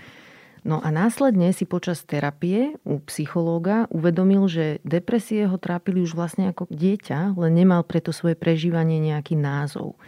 [0.65, 6.49] No a následne si počas terapie u psychológa uvedomil, že depresie ho trápili už vlastne
[6.49, 10.01] ako dieťa, len nemal preto svoje prežívanie nejaký názov.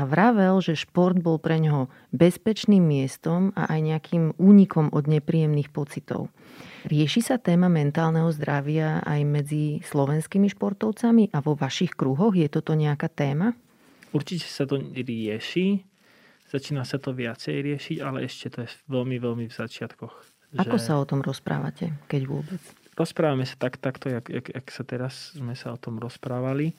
[0.00, 5.68] A vravel, že šport bol pre ňoho bezpečným miestom a aj nejakým únikom od nepríjemných
[5.68, 6.32] pocitov.
[6.88, 12.32] Rieši sa téma mentálneho zdravia aj medzi slovenskými športovcami a vo vašich kruhoch?
[12.32, 13.52] Je toto nejaká téma?
[14.16, 15.84] Určite sa to rieši.
[16.48, 20.14] Začína sa to viacej riešiť, ale ešte to je veľmi, veľmi v začiatkoch.
[20.56, 20.84] Ako že...
[20.88, 22.62] sa o tom rozprávate, keď vôbec?
[22.96, 26.72] Rozprávame sa tak, takto, jak, jak, jak sa teraz sme sa o tom rozprávali.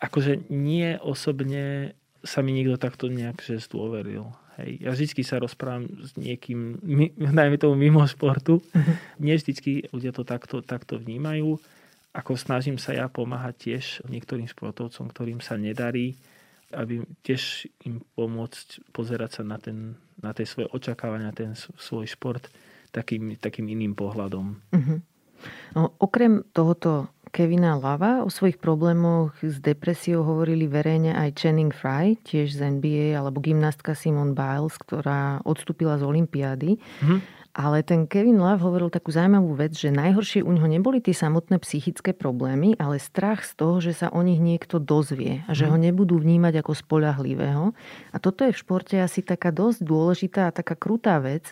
[0.00, 1.92] Akože nie osobne
[2.22, 4.30] sa mi nikto takto nejak že zdôveril.
[4.58, 4.70] Hej.
[4.82, 6.82] Ja vždy sa rozprávam s niekým,
[7.14, 8.58] najmä tomu mimo športu.
[8.58, 8.94] Uh-huh.
[9.22, 11.62] Nie vždy ľudia to takto, takto vnímajú.
[12.10, 16.18] Ako snažím sa ja pomáhať tiež niektorým športovcom, ktorým sa nedarí,
[16.74, 22.50] aby tiež im pomôcť pozerať sa na, ten, na tie svoje očakávania, ten svoj šport
[22.90, 24.58] takým, takým iným pohľadom.
[24.74, 24.98] Uh-huh.
[25.78, 28.24] No, okrem tohoto Kevina Lava.
[28.24, 33.92] O svojich problémoch s depresiou hovorili verejne aj Channing Fry, tiež z NBA, alebo gymnastka
[33.92, 36.80] Simone Biles, ktorá odstúpila z Olympiády.
[37.04, 37.20] Mm.
[37.58, 41.58] Ale ten Kevin Love hovoril takú zaujímavú vec, že najhoršie u neho neboli tie samotné
[41.66, 45.70] psychické problémy, ale strach z toho, že sa o nich niekto dozvie a že mm.
[45.74, 47.74] ho nebudú vnímať ako spolahlivého.
[48.14, 51.50] A toto je v športe asi taká dosť dôležitá a taká krutá vec,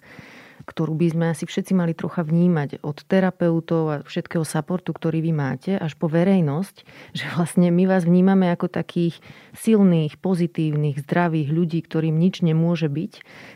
[0.67, 5.33] ktorú by sme asi všetci mali trocha vnímať od terapeutov a všetkého supportu, ktorý vy
[5.33, 6.77] máte, až po verejnosť,
[7.17, 9.23] že vlastne my vás vnímame ako takých
[9.55, 13.13] silných, pozitívnych, zdravých ľudí, ktorým nič nemôže byť,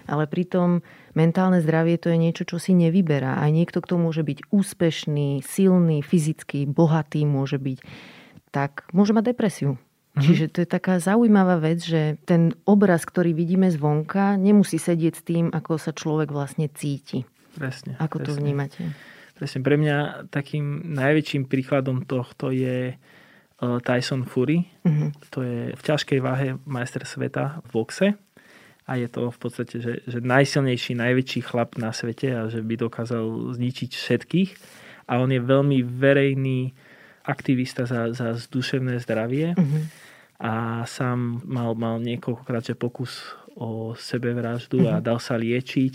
[0.06, 0.86] ale pritom
[1.18, 3.42] mentálne zdravie to je niečo, čo si nevyberá.
[3.42, 7.78] Aj niekto, kto môže byť úspešný, silný, fyzicky, bohatý môže byť,
[8.54, 9.82] tak môže mať depresiu.
[10.10, 10.24] Mm-hmm.
[10.26, 15.22] Čiže to je taká zaujímavá vec, že ten obraz, ktorý vidíme zvonka, nemusí sedieť s
[15.22, 17.22] tým, ako sa človek vlastne cíti.
[17.54, 17.94] Presne.
[18.02, 18.26] Ako presne.
[18.26, 18.82] to vnímate?
[19.38, 19.60] Presne.
[19.62, 22.98] Pre mňa takým najväčším príkladom tohto je
[23.60, 24.66] Tyson Fury.
[24.82, 25.10] Mm-hmm.
[25.30, 28.08] To je v ťažkej váhe majster sveta v boxe
[28.90, 32.74] a je to v podstate, že, že najsilnejší, najväčší chlap na svete a že by
[32.74, 34.50] dokázal zničiť všetkých.
[35.06, 36.74] A on je veľmi verejný
[37.24, 39.82] aktivista za, za duševné zdravie mm-hmm.
[40.40, 43.20] a sám mal, mal niekoľkokrát že pokus
[43.56, 44.92] o sebevraždu mm-hmm.
[44.92, 45.04] a mhm.
[45.04, 45.94] dal sa liečiť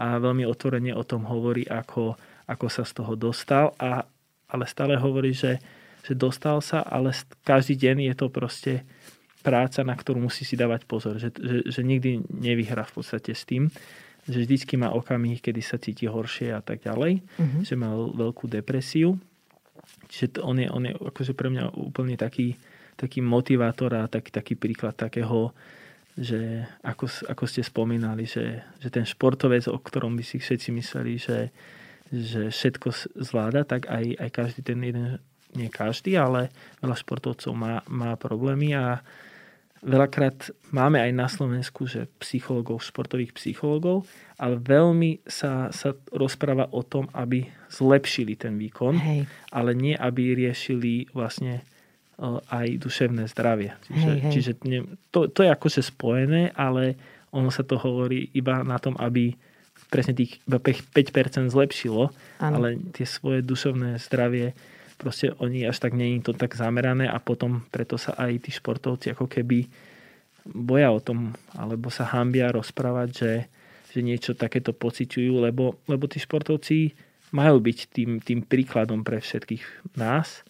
[0.00, 2.16] a veľmi otvorene o tom hovorí, ako,
[2.48, 4.08] ako sa z toho dostal, a,
[4.48, 5.60] ale stále hovorí, že,
[6.00, 7.12] že dostal sa, ale
[7.44, 8.74] každý deň je to proste
[9.44, 13.44] práca, na ktorú musí si dávať pozor, že, že, že nikdy nevyhrá v podstate s
[13.44, 13.68] tým,
[14.24, 17.62] že vždycky má okamih, kedy sa cíti horšie a tak ďalej, mm-hmm.
[17.64, 19.16] že mal veľkú depresiu.
[20.10, 22.58] Čiže to, on, je, on je akože pre mňa úplne taký,
[22.98, 25.54] taký motivátor a taký, taký príklad takého,
[26.18, 31.14] že ako, ako ste spomínali, že, že ten športovec, o ktorom by si všetci mysleli,
[31.16, 31.54] že,
[32.10, 32.88] že všetko
[33.22, 35.22] zvláda, tak aj, aj každý ten jeden,
[35.54, 36.50] nie každý, ale
[36.82, 38.98] veľa športovcov má, má problémy a
[39.80, 44.04] Veľakrát máme aj na Slovensku, že psychologov, športových psychologov,
[44.36, 49.24] ale veľmi sa, sa rozpráva o tom, aby zlepšili ten výkon, Hej.
[49.48, 51.64] ale nie aby riešili vlastne
[52.52, 53.72] aj duševné zdravie.
[53.88, 54.32] Čiže, hej, hej.
[54.36, 54.78] čiže ne,
[55.08, 57.00] to, to je akože spojené, ale
[57.32, 59.32] ono sa to hovorí iba na tom, aby
[59.88, 62.12] presne tých 5% zlepšilo,
[62.44, 62.52] ano.
[62.52, 64.52] ale tie svoje duševné zdravie
[65.00, 69.16] proste oni až tak není to tak zamerané a potom preto sa aj tí športovci
[69.16, 69.64] ako keby
[70.44, 73.32] boja o tom, alebo sa hambia rozprávať, že,
[73.96, 76.92] že niečo takéto pociťujú, lebo, lebo tí športovci
[77.32, 80.44] majú byť tým, tým príkladom pre všetkých nás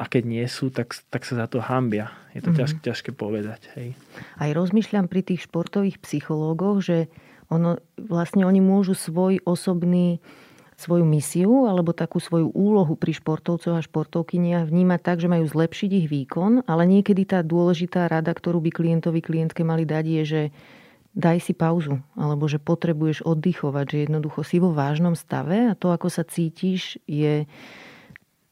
[0.00, 2.08] a keď nie sú, tak, tak sa za to hambia.
[2.32, 2.60] Je to mm-hmm.
[2.64, 3.60] ťažké, ťažké povedať.
[3.76, 3.92] Hej.
[4.40, 7.12] Aj rozmýšľam pri tých športových psychológoch, že
[7.52, 10.22] ono, vlastne oni môžu svoj osobný
[10.80, 15.90] svoju misiu alebo takú svoju úlohu pri športovcoch a športovkyniach vnímať tak, že majú zlepšiť
[15.92, 20.42] ich výkon, ale niekedy tá dôležitá rada, ktorú by klientovi, klientke mali dať, je, že
[21.12, 25.92] daj si pauzu, alebo že potrebuješ oddychovať, že jednoducho si vo vážnom stave a to,
[25.92, 27.44] ako sa cítiš, je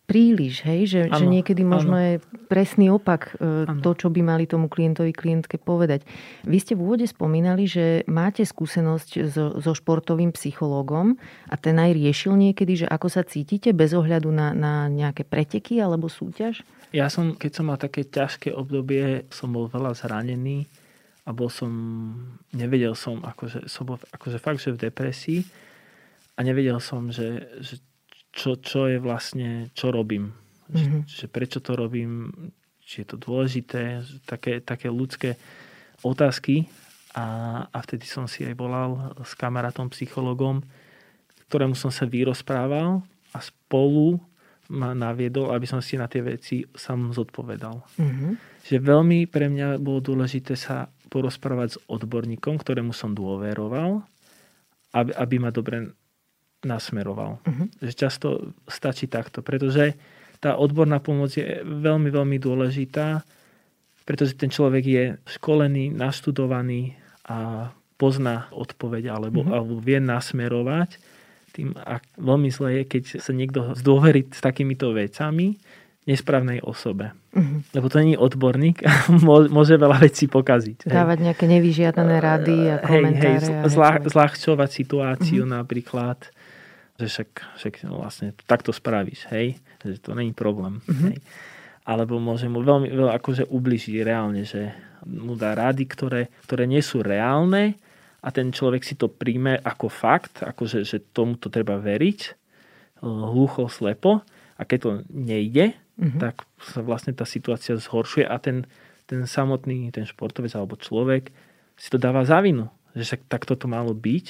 [0.09, 0.89] príliš, hej?
[0.89, 2.01] Že, ano, že niekedy možno ano.
[2.01, 2.13] je
[2.49, 3.77] presný opak ano.
[3.77, 6.09] E, to, čo by mali tomu klientovi, klientke povedať.
[6.49, 11.21] Vy ste v úvode spomínali, že máte skúsenosť so, so športovým psychológom
[11.53, 15.77] a ten aj riešil niekedy, že ako sa cítite bez ohľadu na, na nejaké preteky
[15.85, 16.65] alebo súťaž?
[16.89, 20.65] Ja som, keď som mal také ťažké obdobie, som bol veľa zranený
[21.29, 21.69] a bol som,
[22.57, 25.41] nevedel som, akože, som bol akože fakt, že v depresii
[26.33, 27.77] a nevedel som, že, že
[28.39, 30.31] čo, čo je vlastne, čo robím.
[30.71, 31.11] Mm-hmm.
[31.11, 32.31] Že, že prečo to robím,
[32.87, 35.35] či je to dôležité, také, také ľudské
[36.07, 36.71] otázky.
[37.19, 37.27] A,
[37.67, 40.63] a vtedy som si aj volal s kamarátom, psychologom,
[41.51, 43.03] ktorému som sa vyrozprával
[43.35, 44.23] a spolu
[44.69, 47.81] ma naviedol, aby som si na tie veci sám zodpovedal.
[47.97, 48.33] Mm-hmm.
[48.69, 54.05] Že veľmi pre mňa bolo dôležité sa porozprávať s odborníkom, ktorému som dôveroval,
[54.93, 55.97] aby, aby ma dobre
[56.67, 57.39] nasmeroval.
[57.43, 57.67] Uh-huh.
[57.79, 58.29] Že často
[58.67, 59.95] stačí takto, pretože
[60.39, 63.23] tá odborná pomoc je veľmi, veľmi dôležitá,
[64.07, 65.05] pretože ten človek je
[65.39, 66.97] školený, naštudovaný
[67.29, 69.55] a pozná odpoveď alebo, uh-huh.
[69.55, 70.97] alebo vie nasmerovať.
[71.53, 75.59] Tým a veľmi zle je, keď sa niekto zdôverí s takýmito vecami
[76.09, 77.13] nesprávnej osobe.
[77.37, 77.61] Uh-huh.
[77.77, 79.13] Lebo to nie je odborník a
[79.53, 80.89] môže veľa vecí pokaziť.
[80.89, 81.25] Dávať hej.
[81.29, 83.45] nejaké nevyžiadané rady a komentáre.
[83.45, 85.61] Hej, hej, zľah, zľahčovať situáciu uh-huh.
[85.61, 86.33] napríklad
[86.99, 87.31] že však,
[87.63, 89.55] však vlastne takto spravíš, hej,
[89.87, 91.09] že to není problém, mm-hmm.
[91.15, 91.19] hej.
[91.89, 94.77] Alebo môže mu veľmi veľa akože ubližiť reálne, že
[95.09, 97.79] mu dá rady, ktoré, ktoré nie sú reálne
[98.21, 102.21] a ten človek si to príjme ako fakt, akože že tomu to treba veriť,
[103.01, 104.27] hlucho, slepo
[104.59, 106.19] a keď to nejde, mm-hmm.
[106.19, 108.67] tak sa vlastne tá situácia zhoršuje a ten,
[109.07, 111.31] ten samotný, ten športovec alebo človek
[111.79, 114.27] si to dáva za vinu, že však takto to malo byť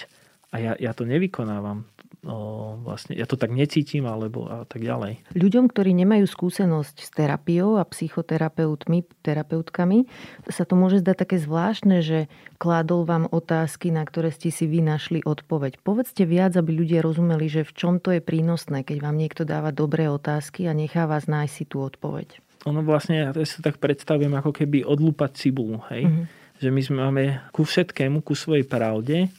[0.52, 1.88] a ja, ja to nevykonávam
[2.26, 5.22] o, vlastne ja to tak necítim, alebo a tak ďalej.
[5.38, 10.10] Ľuďom, ktorí nemajú skúsenosť s terapiou a psychoterapeutmi, terapeutkami,
[10.50, 12.26] sa to môže zdať také zvláštne, že
[12.58, 15.78] kládol vám otázky, na ktoré ste si vy našli odpoveď.
[15.82, 19.70] Povedzte viac, aby ľudia rozumeli, že v čom to je prínosné, keď vám niekto dáva
[19.70, 22.42] dobré otázky a nechá vás nájsť si tú odpoveď.
[22.66, 26.10] Ono vlastne, ja si to tak predstavujem, ako keby odlúpať cibulu, hej?
[26.10, 26.24] Mm-hmm.
[26.58, 29.30] Že my sme máme ku všetkému, ku svojej pravde,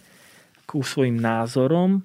[0.64, 2.00] ku svojim názorom,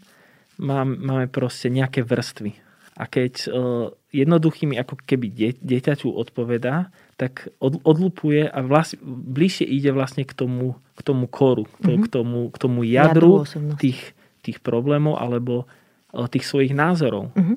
[0.58, 2.58] máme proste nejaké vrstvy.
[2.94, 9.66] A keď uh, jednoduchými ako keby die, dieťaťu odpovedá, tak od, odlupuje a vlast, bližšie
[9.66, 12.02] ide vlastne k tomu, k tomu koru, mm-hmm.
[12.02, 13.42] k, tomu, k tomu jadru
[13.82, 14.14] tých,
[14.46, 17.34] tých problémov alebo uh, tých svojich názorov.
[17.34, 17.56] Mm-hmm.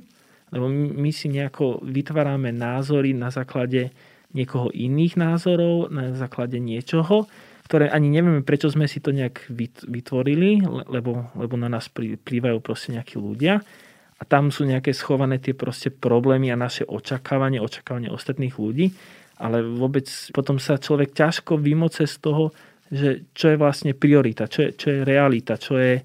[0.58, 3.94] Lebo my si nejako vytvárame názory na základe
[4.34, 7.30] niekoho iných názorov, na základe niečoho,
[7.68, 9.52] ktoré ani nevieme, prečo sme si to nejak
[9.92, 13.60] vytvorili, lebo, lebo na nás plývajú proste nejakí ľudia.
[14.18, 18.96] A tam sú nejaké schované tie proste problémy a naše očakávanie, očakávanie ostatných ľudí.
[19.38, 22.56] Ale vôbec potom sa človek ťažko vymoce z toho,
[22.88, 26.02] že čo je vlastne priorita, čo je, čo je realita, čo je,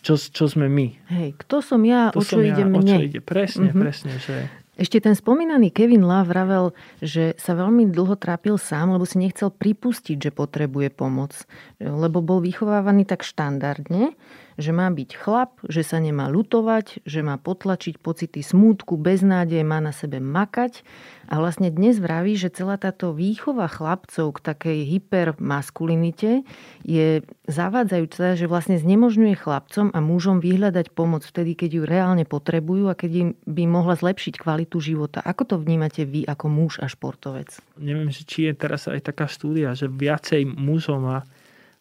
[0.00, 1.10] čo, čo sme my.
[1.10, 2.80] Hej, kto som ja, kto o čo ide ja, mne.
[2.80, 3.82] O čo ide, presne, mm-hmm.
[3.82, 4.12] presne.
[4.22, 4.36] Že...
[4.74, 9.54] Ešte ten spomínaný Kevin Love vravel, že sa veľmi dlho trápil sám, lebo si nechcel
[9.54, 11.46] pripustiť, že potrebuje pomoc.
[11.78, 14.18] Lebo bol vychovávaný tak štandardne,
[14.58, 19.78] že má byť chlap, že sa nemá lutovať, že má potlačiť pocity smútku, beznádeje, má
[19.78, 20.82] na sebe makať.
[21.28, 26.44] A vlastne dnes vraví, že celá táto výchova chlapcov k takej hypermaskulinite
[26.84, 32.92] je zavádzajúca, že vlastne znemožňuje chlapcom a mužom vyhľadať pomoc vtedy, keď ju reálne potrebujú
[32.92, 35.24] a keď im by mohla zlepšiť kvalitu života.
[35.24, 37.52] Ako to vnímate vy ako muž a športovec?
[37.80, 41.18] Neviem, či je teraz aj taká štúdia, že viacej mužov má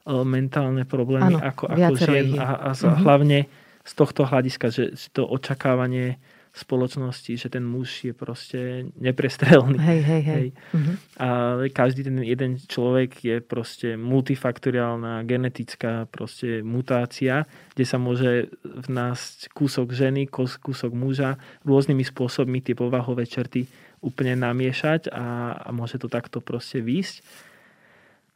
[0.05, 2.99] mentálne problémy ano, ako, ako žien a, a uh-huh.
[3.07, 3.47] hlavne
[3.83, 6.19] z tohto hľadiska, že to očakávanie
[6.53, 9.81] spoločnosti, že ten muž je proste neprestrelný.
[9.81, 10.21] Hej, hej, hej.
[10.21, 10.47] hej.
[10.53, 10.95] Uh-huh.
[11.17, 11.27] A
[11.73, 19.49] každý ten jeden človek je proste multifaktoriálna genetická proste mutácia, kde sa môže v nás
[19.57, 23.65] kúsok ženy, kúsok muža rôznymi spôsobmi tie povahové črty
[24.05, 27.25] úplne namiešať a, a môže to takto proste výsť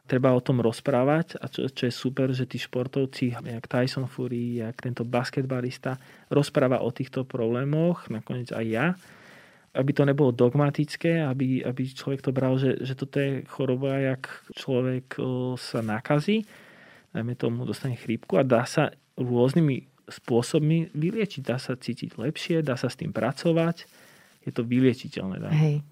[0.08, 4.64] treba o tom rozprávať a čo, čo je super, že tí športovci, jak Tyson Fury,
[4.64, 6.00] jak tento basketbalista,
[6.32, 8.88] rozpráva o týchto problémoch, nakoniec aj ja,
[9.76, 14.24] aby to nebolo dogmatické, aby, aby človek to bral, že, že toto je choroba, jak
[14.56, 15.20] človek
[15.60, 16.48] sa nakazí,
[17.12, 18.90] najmä tomu dostane chrípku a dá sa
[19.20, 21.42] rôznymi spôsobmi vyliečiť.
[21.44, 23.86] Dá sa cítiť lepšie, dá sa s tým pracovať,
[24.48, 25.38] je to vyliečiteľné.
[25.44, 25.52] Dá.
[25.52, 25.84] Hej.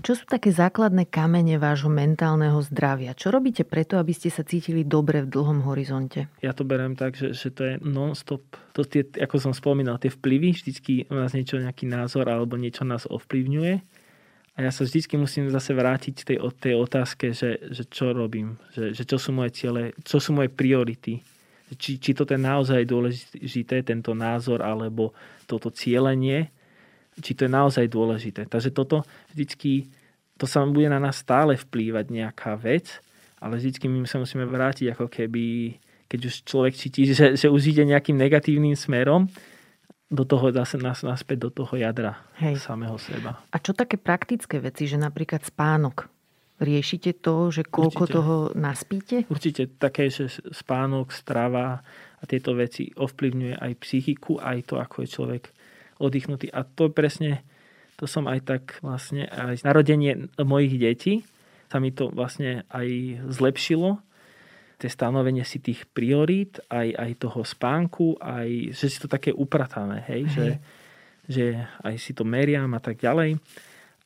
[0.00, 3.16] Čo sú také základné kamene vášho mentálneho zdravia?
[3.16, 6.30] Čo robíte preto, aby ste sa cítili dobre v dlhom horizonte?
[6.40, 8.42] Ja to beriem tak, že, že to je non-stop.
[8.74, 13.06] To tie, ako som spomínal, tie vplyvy, vždycky nás niečo, nejaký názor alebo niečo nás
[13.06, 13.74] ovplyvňuje.
[14.54, 18.94] A ja sa vždycky musím zase vrátiť tej, tej otázke, že, že čo robím, že,
[18.94, 21.18] že čo sú moje ciele, čo sú moje priority.
[21.74, 25.10] Či, či toto je naozaj dôležité, tento názor, alebo
[25.50, 26.54] toto cieľenie
[27.20, 28.46] či to je naozaj dôležité.
[28.48, 29.90] Takže toto vždycky,
[30.38, 32.98] to sa bude na nás stále vplývať nejaká vec,
[33.38, 35.76] ale vždycky my sa musíme vrátiť ako keby,
[36.08, 39.28] keď už človek cíti, že, že už ide nejakým negatívnym smerom,
[40.14, 42.62] do toho zase nás naspäť do toho jadra Hej.
[42.62, 43.42] samého seba.
[43.50, 46.06] A čo také praktické veci, že napríklad spánok?
[46.62, 48.14] Riešite to, že koľko Určite.
[48.14, 49.16] toho naspíte?
[49.26, 51.82] Určite také, že spánok, strava
[52.20, 55.44] a tieto veci ovplyvňuje aj psychiku, aj to, ako je človek
[55.98, 56.50] oddychnutý.
[56.50, 57.44] A to presne,
[57.98, 61.14] to som aj tak vlastne, aj narodenie mojich detí
[61.70, 62.86] sa mi to vlastne aj
[63.34, 63.98] zlepšilo.
[64.78, 70.02] Tie stanovenie si tých priorít, aj, aj toho spánku, aj, že si to také upratané,
[70.06, 70.30] hej, hej.
[70.30, 70.46] Že,
[71.24, 71.44] že
[71.82, 73.38] aj si to meriam a tak ďalej.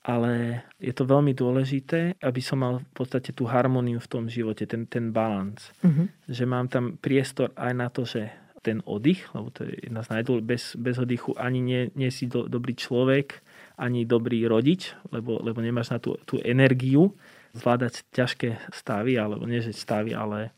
[0.09, 4.65] Ale je to veľmi dôležité, aby som mal v podstate tú harmóniu v tom živote,
[4.65, 5.69] ten, ten balans.
[5.85, 6.09] Uh-huh.
[6.25, 8.33] Že mám tam priestor aj na to, že
[8.69, 12.29] ten oddych, lebo to je jedna z najdôl, bez, bez oddychu ani nie, nie si
[12.29, 13.41] do, dobrý človek,
[13.81, 17.17] ani dobrý rodič, lebo, lebo nemáš na tú, tú energiu
[17.57, 20.53] zvládať ťažké stavy, alebo nie že stavy, ale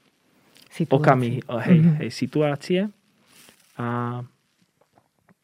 [0.90, 1.96] okamy hej, mm-hmm.
[2.02, 2.80] hej, situácie.
[3.78, 4.20] A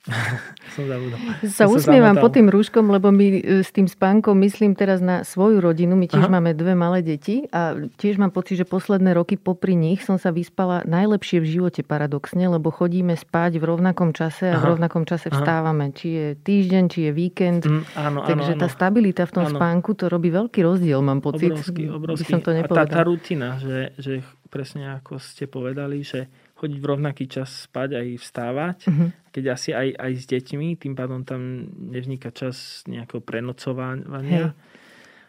[0.78, 1.18] som zabudol.
[1.50, 5.58] Sa usmievam pod tým rúškom, lebo my e, s tým spánkom myslím teraz na svoju
[5.58, 5.98] rodinu.
[5.98, 6.32] My tiež Aha.
[6.38, 10.30] máme dve malé deti a tiež mám pocit, že posledné roky popri nich som sa
[10.30, 14.62] vyspala najlepšie v živote paradoxne, lebo chodíme spať v rovnakom čase a Aha.
[14.62, 15.90] v rovnakom čase vstávame.
[15.90, 17.62] Či je týždeň, či je víkend.
[17.66, 19.58] Mm, áno, Takže áno, tá stabilita v tom áno.
[19.58, 21.50] spánku to robí veľký rozdiel, mám pocit.
[21.50, 22.22] Obrovský, obrovský.
[22.22, 26.78] By som to a tá, tá rutina, že, že presne ako ste povedali, že chodiť
[26.80, 28.78] v rovnaký čas spať aj vstávať.
[28.88, 29.08] Uh-huh.
[29.30, 34.56] Keď asi aj, aj s deťmi, tým pádom tam nevzniká čas nejakého prenocovania.
[34.56, 34.74] Hey.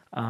[0.07, 0.23] A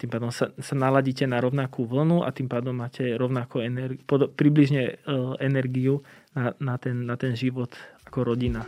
[0.00, 4.32] tým pádom sa, sa naladíte na rovnakú vlnu a tým pádom máte rovnako energi- pod,
[4.32, 6.00] približne uh, energiu
[6.32, 7.76] na, na, ten, na ten život
[8.08, 8.64] ako rodina.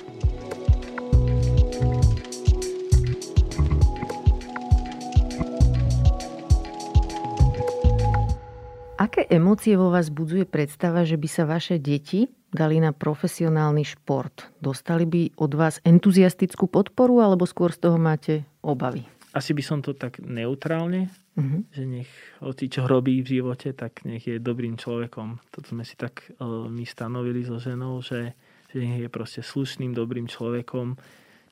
[9.00, 14.52] Aké emócie vo vás budzuje predstava, že by sa vaše deti dali na profesionálny šport?
[14.60, 19.08] Dostali by od vás entuziastickú podporu alebo skôr z toho máte obavy?
[19.32, 21.64] Asi by som to tak neutrálne, uh-huh.
[21.72, 22.12] že nech
[22.44, 25.40] hoci čo robí v živote, tak nech je dobrým človekom.
[25.48, 28.36] Toto sme si tak uh, my stanovili so ženou, že,
[28.68, 31.00] že nech je proste slušným, dobrým človekom,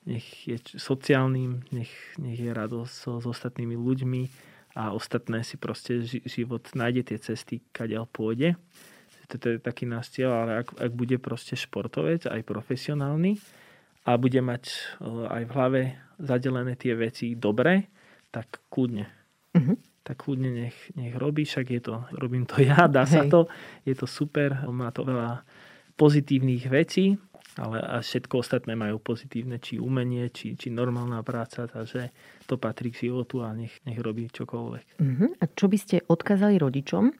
[0.05, 1.89] nech je sociálnym, nech,
[2.21, 4.21] nech je radosť so, s ostatnými ľuďmi
[4.79, 8.55] a ostatné si proste život nájde tie cesty, kadeľ pôjde.
[9.27, 13.35] Toto je taký náš cieľ, ale ak, ak bude proste športovec, aj profesionálny
[14.07, 14.95] a bude mať
[15.29, 15.81] aj v hlave
[16.17, 17.91] zadelené tie veci dobre,
[18.31, 19.05] tak kľudne.
[19.53, 19.75] Uh-huh.
[20.01, 23.11] Tak kľudne nech, nech robí, však je to, robím to ja, dá Hej.
[23.11, 23.51] sa to,
[23.83, 25.43] je to super, má to veľa
[25.99, 27.19] pozitívnych vecí
[27.59, 32.15] ale a všetko ostatné majú pozitívne, či umenie, či, či normálna práca, takže
[32.47, 34.85] to patrí k životu a nech, nech robí čokoľvek.
[35.03, 35.29] Uh-huh.
[35.37, 37.11] A čo by ste odkázali rodičom,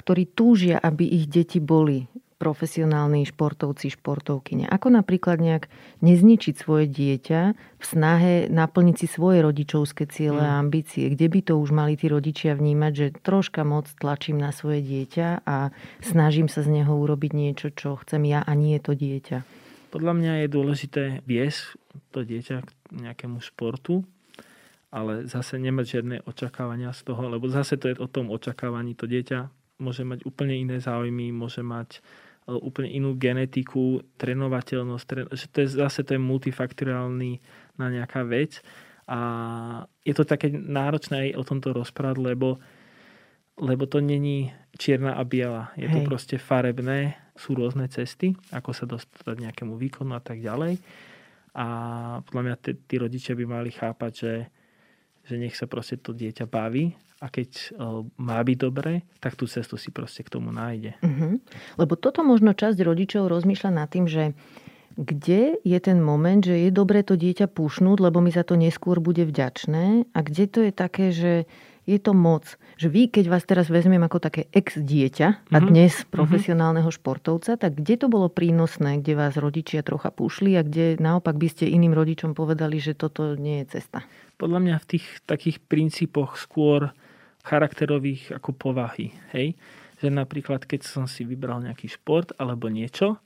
[0.00, 4.68] ktorí túžia, aby ich deti boli profesionálni športovci, športovkyne.
[4.68, 5.72] Ako napríklad nejak
[6.04, 10.62] nezničiť svoje dieťa v snahe naplniť si svoje rodičovské ciele a mm.
[10.68, 11.08] ambície.
[11.08, 15.48] Kde by to už mali tí rodičia vnímať, že troška moc tlačím na svoje dieťa
[15.48, 15.72] a
[16.04, 19.38] snažím sa z neho urobiť niečo, čo chcem ja a nie je to dieťa.
[19.90, 21.78] Podľa mňa je dôležité viesť
[22.12, 24.04] to dieťa k nejakému športu,
[24.90, 28.96] ale zase nemať žiadne očakávania z toho, lebo zase to je o tom očakávaní.
[28.96, 29.50] To dieťa
[29.82, 32.00] môže mať úplne iné záujmy, môže mať
[32.48, 37.32] e, úplne inú genetiku, trénovateľnosť, tren- že to je zase to je multifaktoriálny
[37.76, 38.64] na nejaká vec
[39.06, 39.20] a
[40.02, 42.58] je to také náročné aj o tomto rozprávať, lebo,
[43.60, 45.70] lebo to není čierna a biela.
[45.78, 45.92] Je Hej.
[45.92, 50.80] to proste farebné sú rôzne cesty, ako sa dostať nejakému výkonu a tak ďalej.
[51.56, 51.66] A
[52.28, 54.34] podľa mňa tí rodičia by mali chápať, že,
[55.24, 56.92] že nech sa proste to dieťa baví
[57.24, 57.72] a keď
[58.20, 61.00] má byť dobré, tak tú cestu si proste k tomu nájde.
[61.00, 61.40] Uh-huh.
[61.80, 64.36] Lebo toto možno časť rodičov rozmýšľa nad tým, že
[64.96, 69.00] kde je ten moment, že je dobré to dieťa pušnúť, lebo mi za to neskôr
[69.00, 71.32] bude vďačné a kde to je také, že
[71.86, 72.58] je to moc.
[72.76, 75.66] Že vy, keď vás teraz vezmem ako také ex-dieťa a mhm.
[75.70, 76.12] dnes mm-hmm.
[76.12, 81.38] profesionálneho športovca, tak kde to bolo prínosné, kde vás rodičia trocha pušli a kde naopak
[81.38, 84.02] by ste iným rodičom povedali, že toto nie je cesta?
[84.36, 86.92] Podľa mňa v tých takých princípoch skôr
[87.46, 89.14] charakterových ako povahy.
[89.30, 89.54] Hej?
[90.02, 93.22] Že napríklad, keď som si vybral nejaký šport alebo niečo,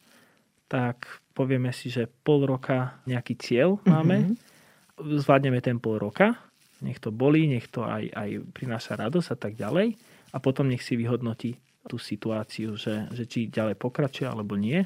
[0.71, 5.19] tak povieme si, že pol roka nejaký cieľ máme, mm-hmm.
[5.19, 6.37] zvládneme ten pol roka
[6.81, 9.97] nech to bolí, nech to aj, aj prináša radosť a tak ďalej.
[10.31, 11.59] A potom nech si vyhodnotí
[11.89, 14.85] tú situáciu, že, že či ďalej pokračuje alebo nie.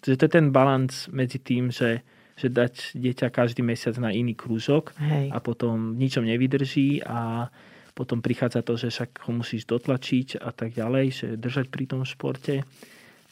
[0.00, 2.02] Takže to je ten balans medzi tým, že,
[2.34, 5.30] že dať dieťa každý mesiac na iný krúžok Hej.
[5.30, 7.48] a potom ničom nevydrží a
[7.94, 12.02] potom prichádza to, že však ho musíš dotlačiť a tak ďalej, že držať pri tom
[12.02, 12.66] športe.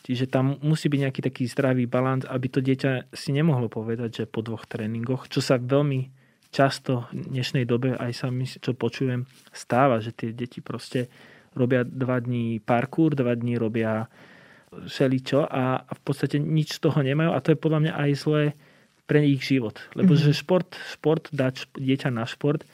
[0.03, 4.31] Čiže tam musí byť nejaký taký zdravý balans, aby to dieťa si nemohlo povedať, že
[4.31, 6.22] po dvoch tréningoch, čo sa veľmi
[6.53, 11.09] často v dnešnej dobe aj sa mi, čo počujem, stáva, že tie deti proste
[11.57, 14.07] robia dva dní parkour, dva dní robia
[14.73, 18.45] všeličo a v podstate nič z toho nemajú a to je podľa mňa aj zlé
[19.09, 19.77] pre ich život.
[19.97, 20.33] Lebo mm-hmm.
[20.33, 22.65] že šport, šport, dať dieťa na šport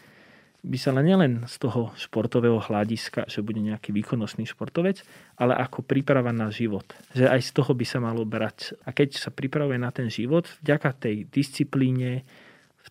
[0.59, 5.07] by sa len nielen z toho športového hľadiska, že bude nejaký výkonnostný športovec,
[5.39, 6.85] ale ako príprava na život.
[7.14, 8.74] Že aj z toho by sa malo brať.
[8.83, 12.26] A keď sa pripravuje na ten život, vďaka tej disciplíne,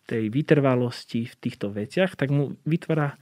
[0.08, 3.20] tej vytrvalosti v týchto veciach, tak mu vytvára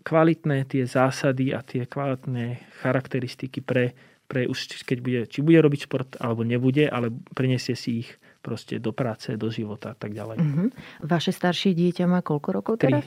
[0.00, 3.92] kvalitné tie zásady a tie kvalitné charakteristiky pre,
[4.24, 8.10] pre už keď bude, či bude robiť šport alebo nebude, ale prinesie si ich
[8.40, 10.38] proste do práce, do života a tak ďalej.
[10.40, 10.68] Uh-huh.
[11.04, 13.06] Vaše staršie dieťa má koľko rokov teraz?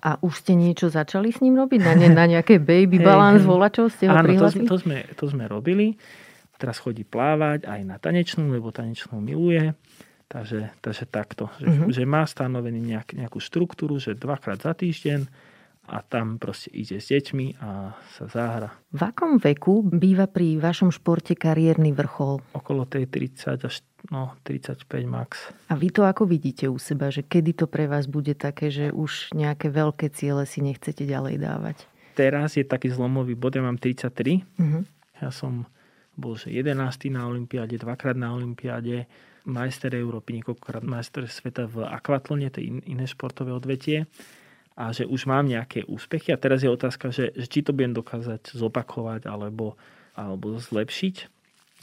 [0.00, 1.80] A už ste niečo začali s ním robiť?
[1.84, 5.28] Na, ne, na nejaké baby balance hey, volačov ste ho Áno, to, to, sme, to
[5.28, 6.00] sme robili.
[6.56, 9.76] Teraz chodí plávať aj na tanečnú, lebo tanečnú miluje.
[10.30, 11.90] Takže, takže takto, že, uh-huh.
[11.90, 15.26] že má stanovený nejak, nejakú štruktúru, že dvakrát za týždeň
[15.90, 18.70] a tam proste ide s deťmi a sa záhra.
[18.94, 22.38] V akom veku býva pri vašom športe kariérny vrchol?
[22.54, 23.82] Okolo tej 30 až
[24.14, 25.50] no, 35 max.
[25.66, 28.94] A vy to ako vidíte u seba, že kedy to pre vás bude také, že
[28.94, 31.90] už nejaké veľké ciele si nechcete ďalej dávať?
[32.14, 34.14] Teraz je taký zlomový bod, ja mám 33.
[34.14, 34.62] Uh-huh.
[34.62, 34.80] Mhm.
[35.20, 35.66] Ja som
[36.14, 36.78] bol že 11.
[37.10, 39.10] na Olympiáde, dvakrát na Olympiáde
[39.48, 44.10] majster Európy, niekoľkokrát majster sveta v akvatlone, to je iné športové odvetie
[44.80, 47.92] a že už mám nejaké úspechy a teraz je otázka, že, že či to budem
[47.92, 49.76] dokázať zopakovať alebo,
[50.16, 51.16] alebo zlepšiť.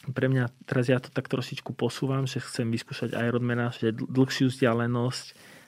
[0.07, 5.25] Pre mňa teraz ja to tak trošičku posúvam, že chcem vyskúšať Ironmana, že dlhšiu vzdialenosť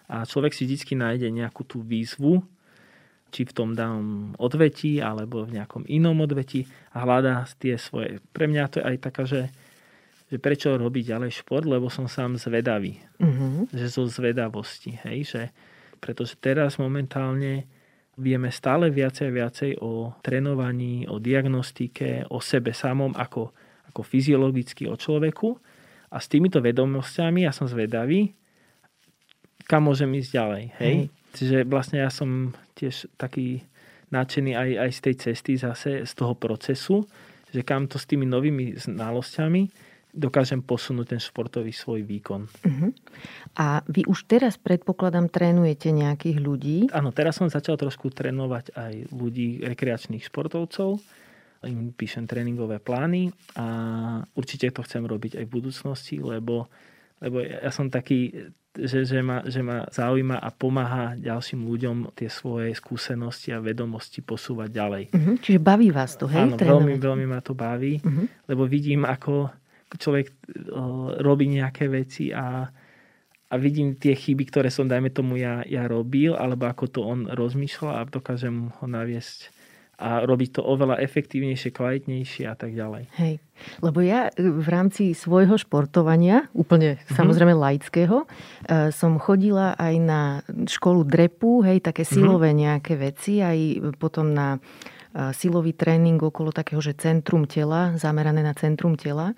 [0.10, 2.42] a človek si vždy nájde nejakú tú výzvu,
[3.30, 6.66] či v tom danom odvetí alebo v nejakom inom odvetí
[6.98, 8.26] a hľadá tie svoje.
[8.34, 9.54] Pre mňa to je aj taká, že
[10.30, 13.02] že prečo robiť ďalej šport, lebo som sám zvedavý.
[13.18, 13.66] Uh-huh.
[13.74, 14.94] Že zo zvedavosti.
[15.10, 15.20] Hej?
[15.34, 15.42] Že,
[15.98, 17.66] pretože teraz momentálne
[18.14, 23.50] vieme stále viacej a viacej o trénovaní, o diagnostike, o sebe samom ako,
[23.90, 25.50] ako fyziologicky o človeku.
[26.14, 28.30] A s týmito vedomosťami ja som zvedavý,
[29.66, 30.64] kam môžem ísť ďalej.
[30.78, 30.94] Hej?
[30.94, 30.98] hej.
[31.34, 33.66] Čiže vlastne ja som tiež taký
[34.14, 37.06] nadšený aj, aj z tej cesty zase, z toho procesu,
[37.50, 42.50] že kam to s tými novými znalosťami dokážem posunúť ten športový svoj výkon.
[42.50, 42.90] Uh-huh.
[43.58, 46.78] A vy už teraz, predpokladám, trénujete nejakých ľudí?
[46.90, 50.98] Áno, teraz som začal trošku trénovať aj ľudí, rekreačných športovcov.
[51.68, 53.68] Im píšem tréningové plány a
[54.34, 56.72] určite to chcem robiť aj v budúcnosti, lebo,
[57.20, 62.32] lebo ja som taký, že, že, ma, že ma zaujíma a pomáha ďalším ľuďom tie
[62.32, 65.04] svoje skúsenosti a vedomosti posúvať ďalej.
[65.12, 65.36] Uh-huh.
[65.36, 66.48] Čiže baví vás to, hej?
[66.48, 68.26] Áno, veľmi, veľmi ma to baví, uh-huh.
[68.48, 69.52] lebo vidím, ako
[69.98, 70.30] človek
[71.24, 72.70] robí nejaké veci a,
[73.50, 77.26] a vidím tie chyby, ktoré som, dajme tomu, ja, ja robil, alebo ako to on
[77.26, 79.50] rozmýšľal a dokážem ho naviesť
[80.00, 83.12] a robiť to oveľa efektívnejšie, kvalitnejšie a tak ďalej.
[83.20, 83.44] Hej,
[83.84, 87.16] lebo ja e, v rámci svojho športovania, úplne mm-hmm.
[87.20, 88.28] samozrejme laického, e,
[88.96, 92.12] som chodila aj na školu drepu, hej, také mhm.
[92.16, 92.64] silové mm-hmm.
[92.64, 93.60] nejaké veci, aj
[94.00, 94.58] potom na
[95.34, 99.34] silový tréning okolo takého, že centrum tela, zamerané na centrum tela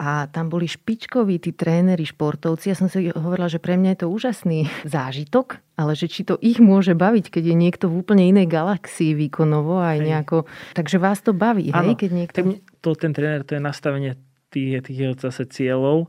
[0.00, 2.72] a tam boli špičkoví tí tréneri, športovci.
[2.72, 6.40] Ja som si hovorila, že pre mňa je to úžasný zážitok, ale že či to
[6.40, 10.48] ich môže baviť, keď je niekto v úplne inej galaxii výkonovo aj nejako...
[10.72, 12.00] Takže vás to baví, ano, hej?
[12.00, 12.38] Keď niekto...
[12.80, 14.16] to, ten tréner, to je nastavenie
[14.48, 16.08] tých, tých zase cieľov,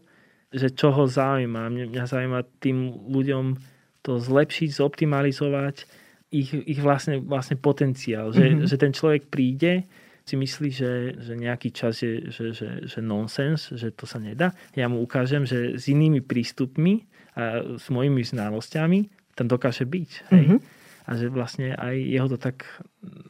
[0.56, 1.68] že čo ho zaujíma.
[1.68, 3.60] Mňa, mňa zaujíma tým ľuďom
[4.08, 5.84] to zlepšiť, zoptimalizovať
[6.32, 8.32] ich, ich vlastne, vlastne potenciál.
[8.32, 8.68] Že, mm-hmm.
[8.72, 9.84] že ten človek príde
[10.32, 14.56] si myslí, že, že nejaký čas je že, že, že nonsens, že to sa nedá.
[14.80, 17.04] Ja mu ukážem, že s inými prístupmi
[17.36, 20.12] a s mojimi znalosťami tam dokáže byť.
[20.32, 20.46] Hej?
[20.48, 20.60] Mm-hmm.
[21.08, 22.64] A že vlastne aj jeho to tak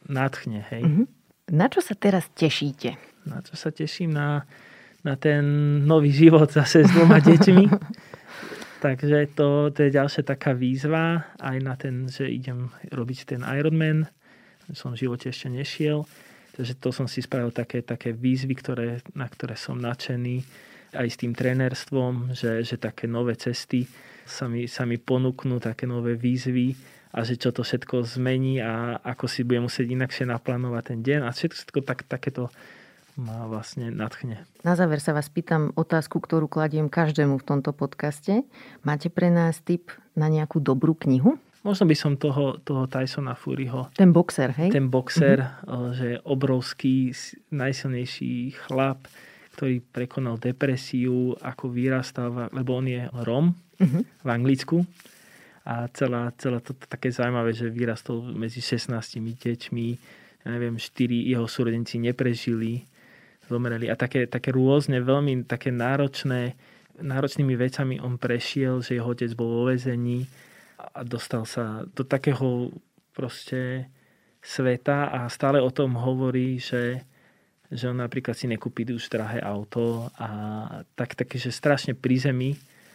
[0.06, 0.62] nadchne.
[0.70, 0.82] Hej?
[0.86, 1.06] Mm-hmm.
[1.58, 2.94] Na čo sa teraz tešíte?
[3.26, 4.14] Na čo sa teším?
[4.14, 4.46] Na,
[5.02, 5.42] na ten
[5.82, 7.66] nový život zase s dvoma deťmi.
[8.86, 14.10] Takže to, to je ďalšia taká výzva aj na ten, že idem robiť ten Ironman.
[14.74, 16.06] Som v živote ešte nešiel.
[16.52, 20.44] Takže to som si spravil také, také výzvy, ktoré, na ktoré som nadšený
[20.92, 23.88] aj s tým trénerstvom, že, že také nové cesty
[24.28, 26.76] sa mi, sa mi ponúknú, také nové výzvy
[27.12, 31.20] a že čo to všetko zmení a ako si budem musieť inakšie naplánovať ten deň
[31.24, 32.52] a všetko tak, takéto
[33.20, 34.40] ma vlastne nadchne.
[34.64, 38.48] Na záver sa vás pýtam otázku, ktorú kladiem každému v tomto podcaste.
[38.80, 41.36] Máte pre nás tip na nejakú dobrú knihu?
[41.62, 43.86] Možno by som toho, toho Tysona Furyho...
[43.94, 44.74] Ten boxer, hej?
[44.74, 45.92] Ten boxer, mm-hmm.
[45.94, 47.14] že je obrovský,
[47.54, 49.06] najsilnejší chlap,
[49.54, 54.02] ktorý prekonal depresiu, ako vyrastal, lebo on je Rom mm-hmm.
[54.26, 54.78] v Anglicku.
[55.62, 58.90] A celá, celá to, to také zaujímavé, že vyrastol medzi 16
[59.22, 59.86] deťmi,
[60.42, 60.82] ja neviem, 4
[61.14, 62.82] jeho súrodenci neprežili,
[63.46, 63.86] zomreli.
[63.86, 66.58] A také, také rôzne, veľmi také náročné,
[66.98, 70.26] náročnými vecami on prešiel, že jeho otec bol vo vezení
[70.90, 72.74] a dostal sa do takého
[73.14, 73.86] proste
[74.42, 77.06] sveta a stále o tom hovorí, že,
[77.70, 80.28] že on napríklad si nekúpi už drahé auto a
[80.98, 82.50] tak, také, že strašne pri zemi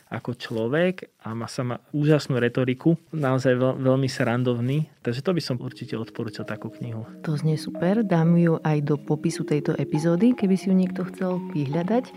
[0.08, 5.60] ako človek a má sama úžasnú retoriku, naozaj veľ, veľmi srandovný, takže to by som
[5.60, 7.03] určite odporúčal takú knihu.
[7.28, 11.43] To znie super, dám ju aj do popisu tejto epizódy, keby si ju niekto chcel
[11.51, 12.12] vyhľadať.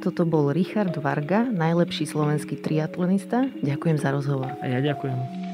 [0.00, 3.48] Toto bol Richard Varga, najlepší slovenský triatlonista.
[3.60, 4.50] Ďakujem za rozhovor.
[4.60, 5.53] A ja ďakujem.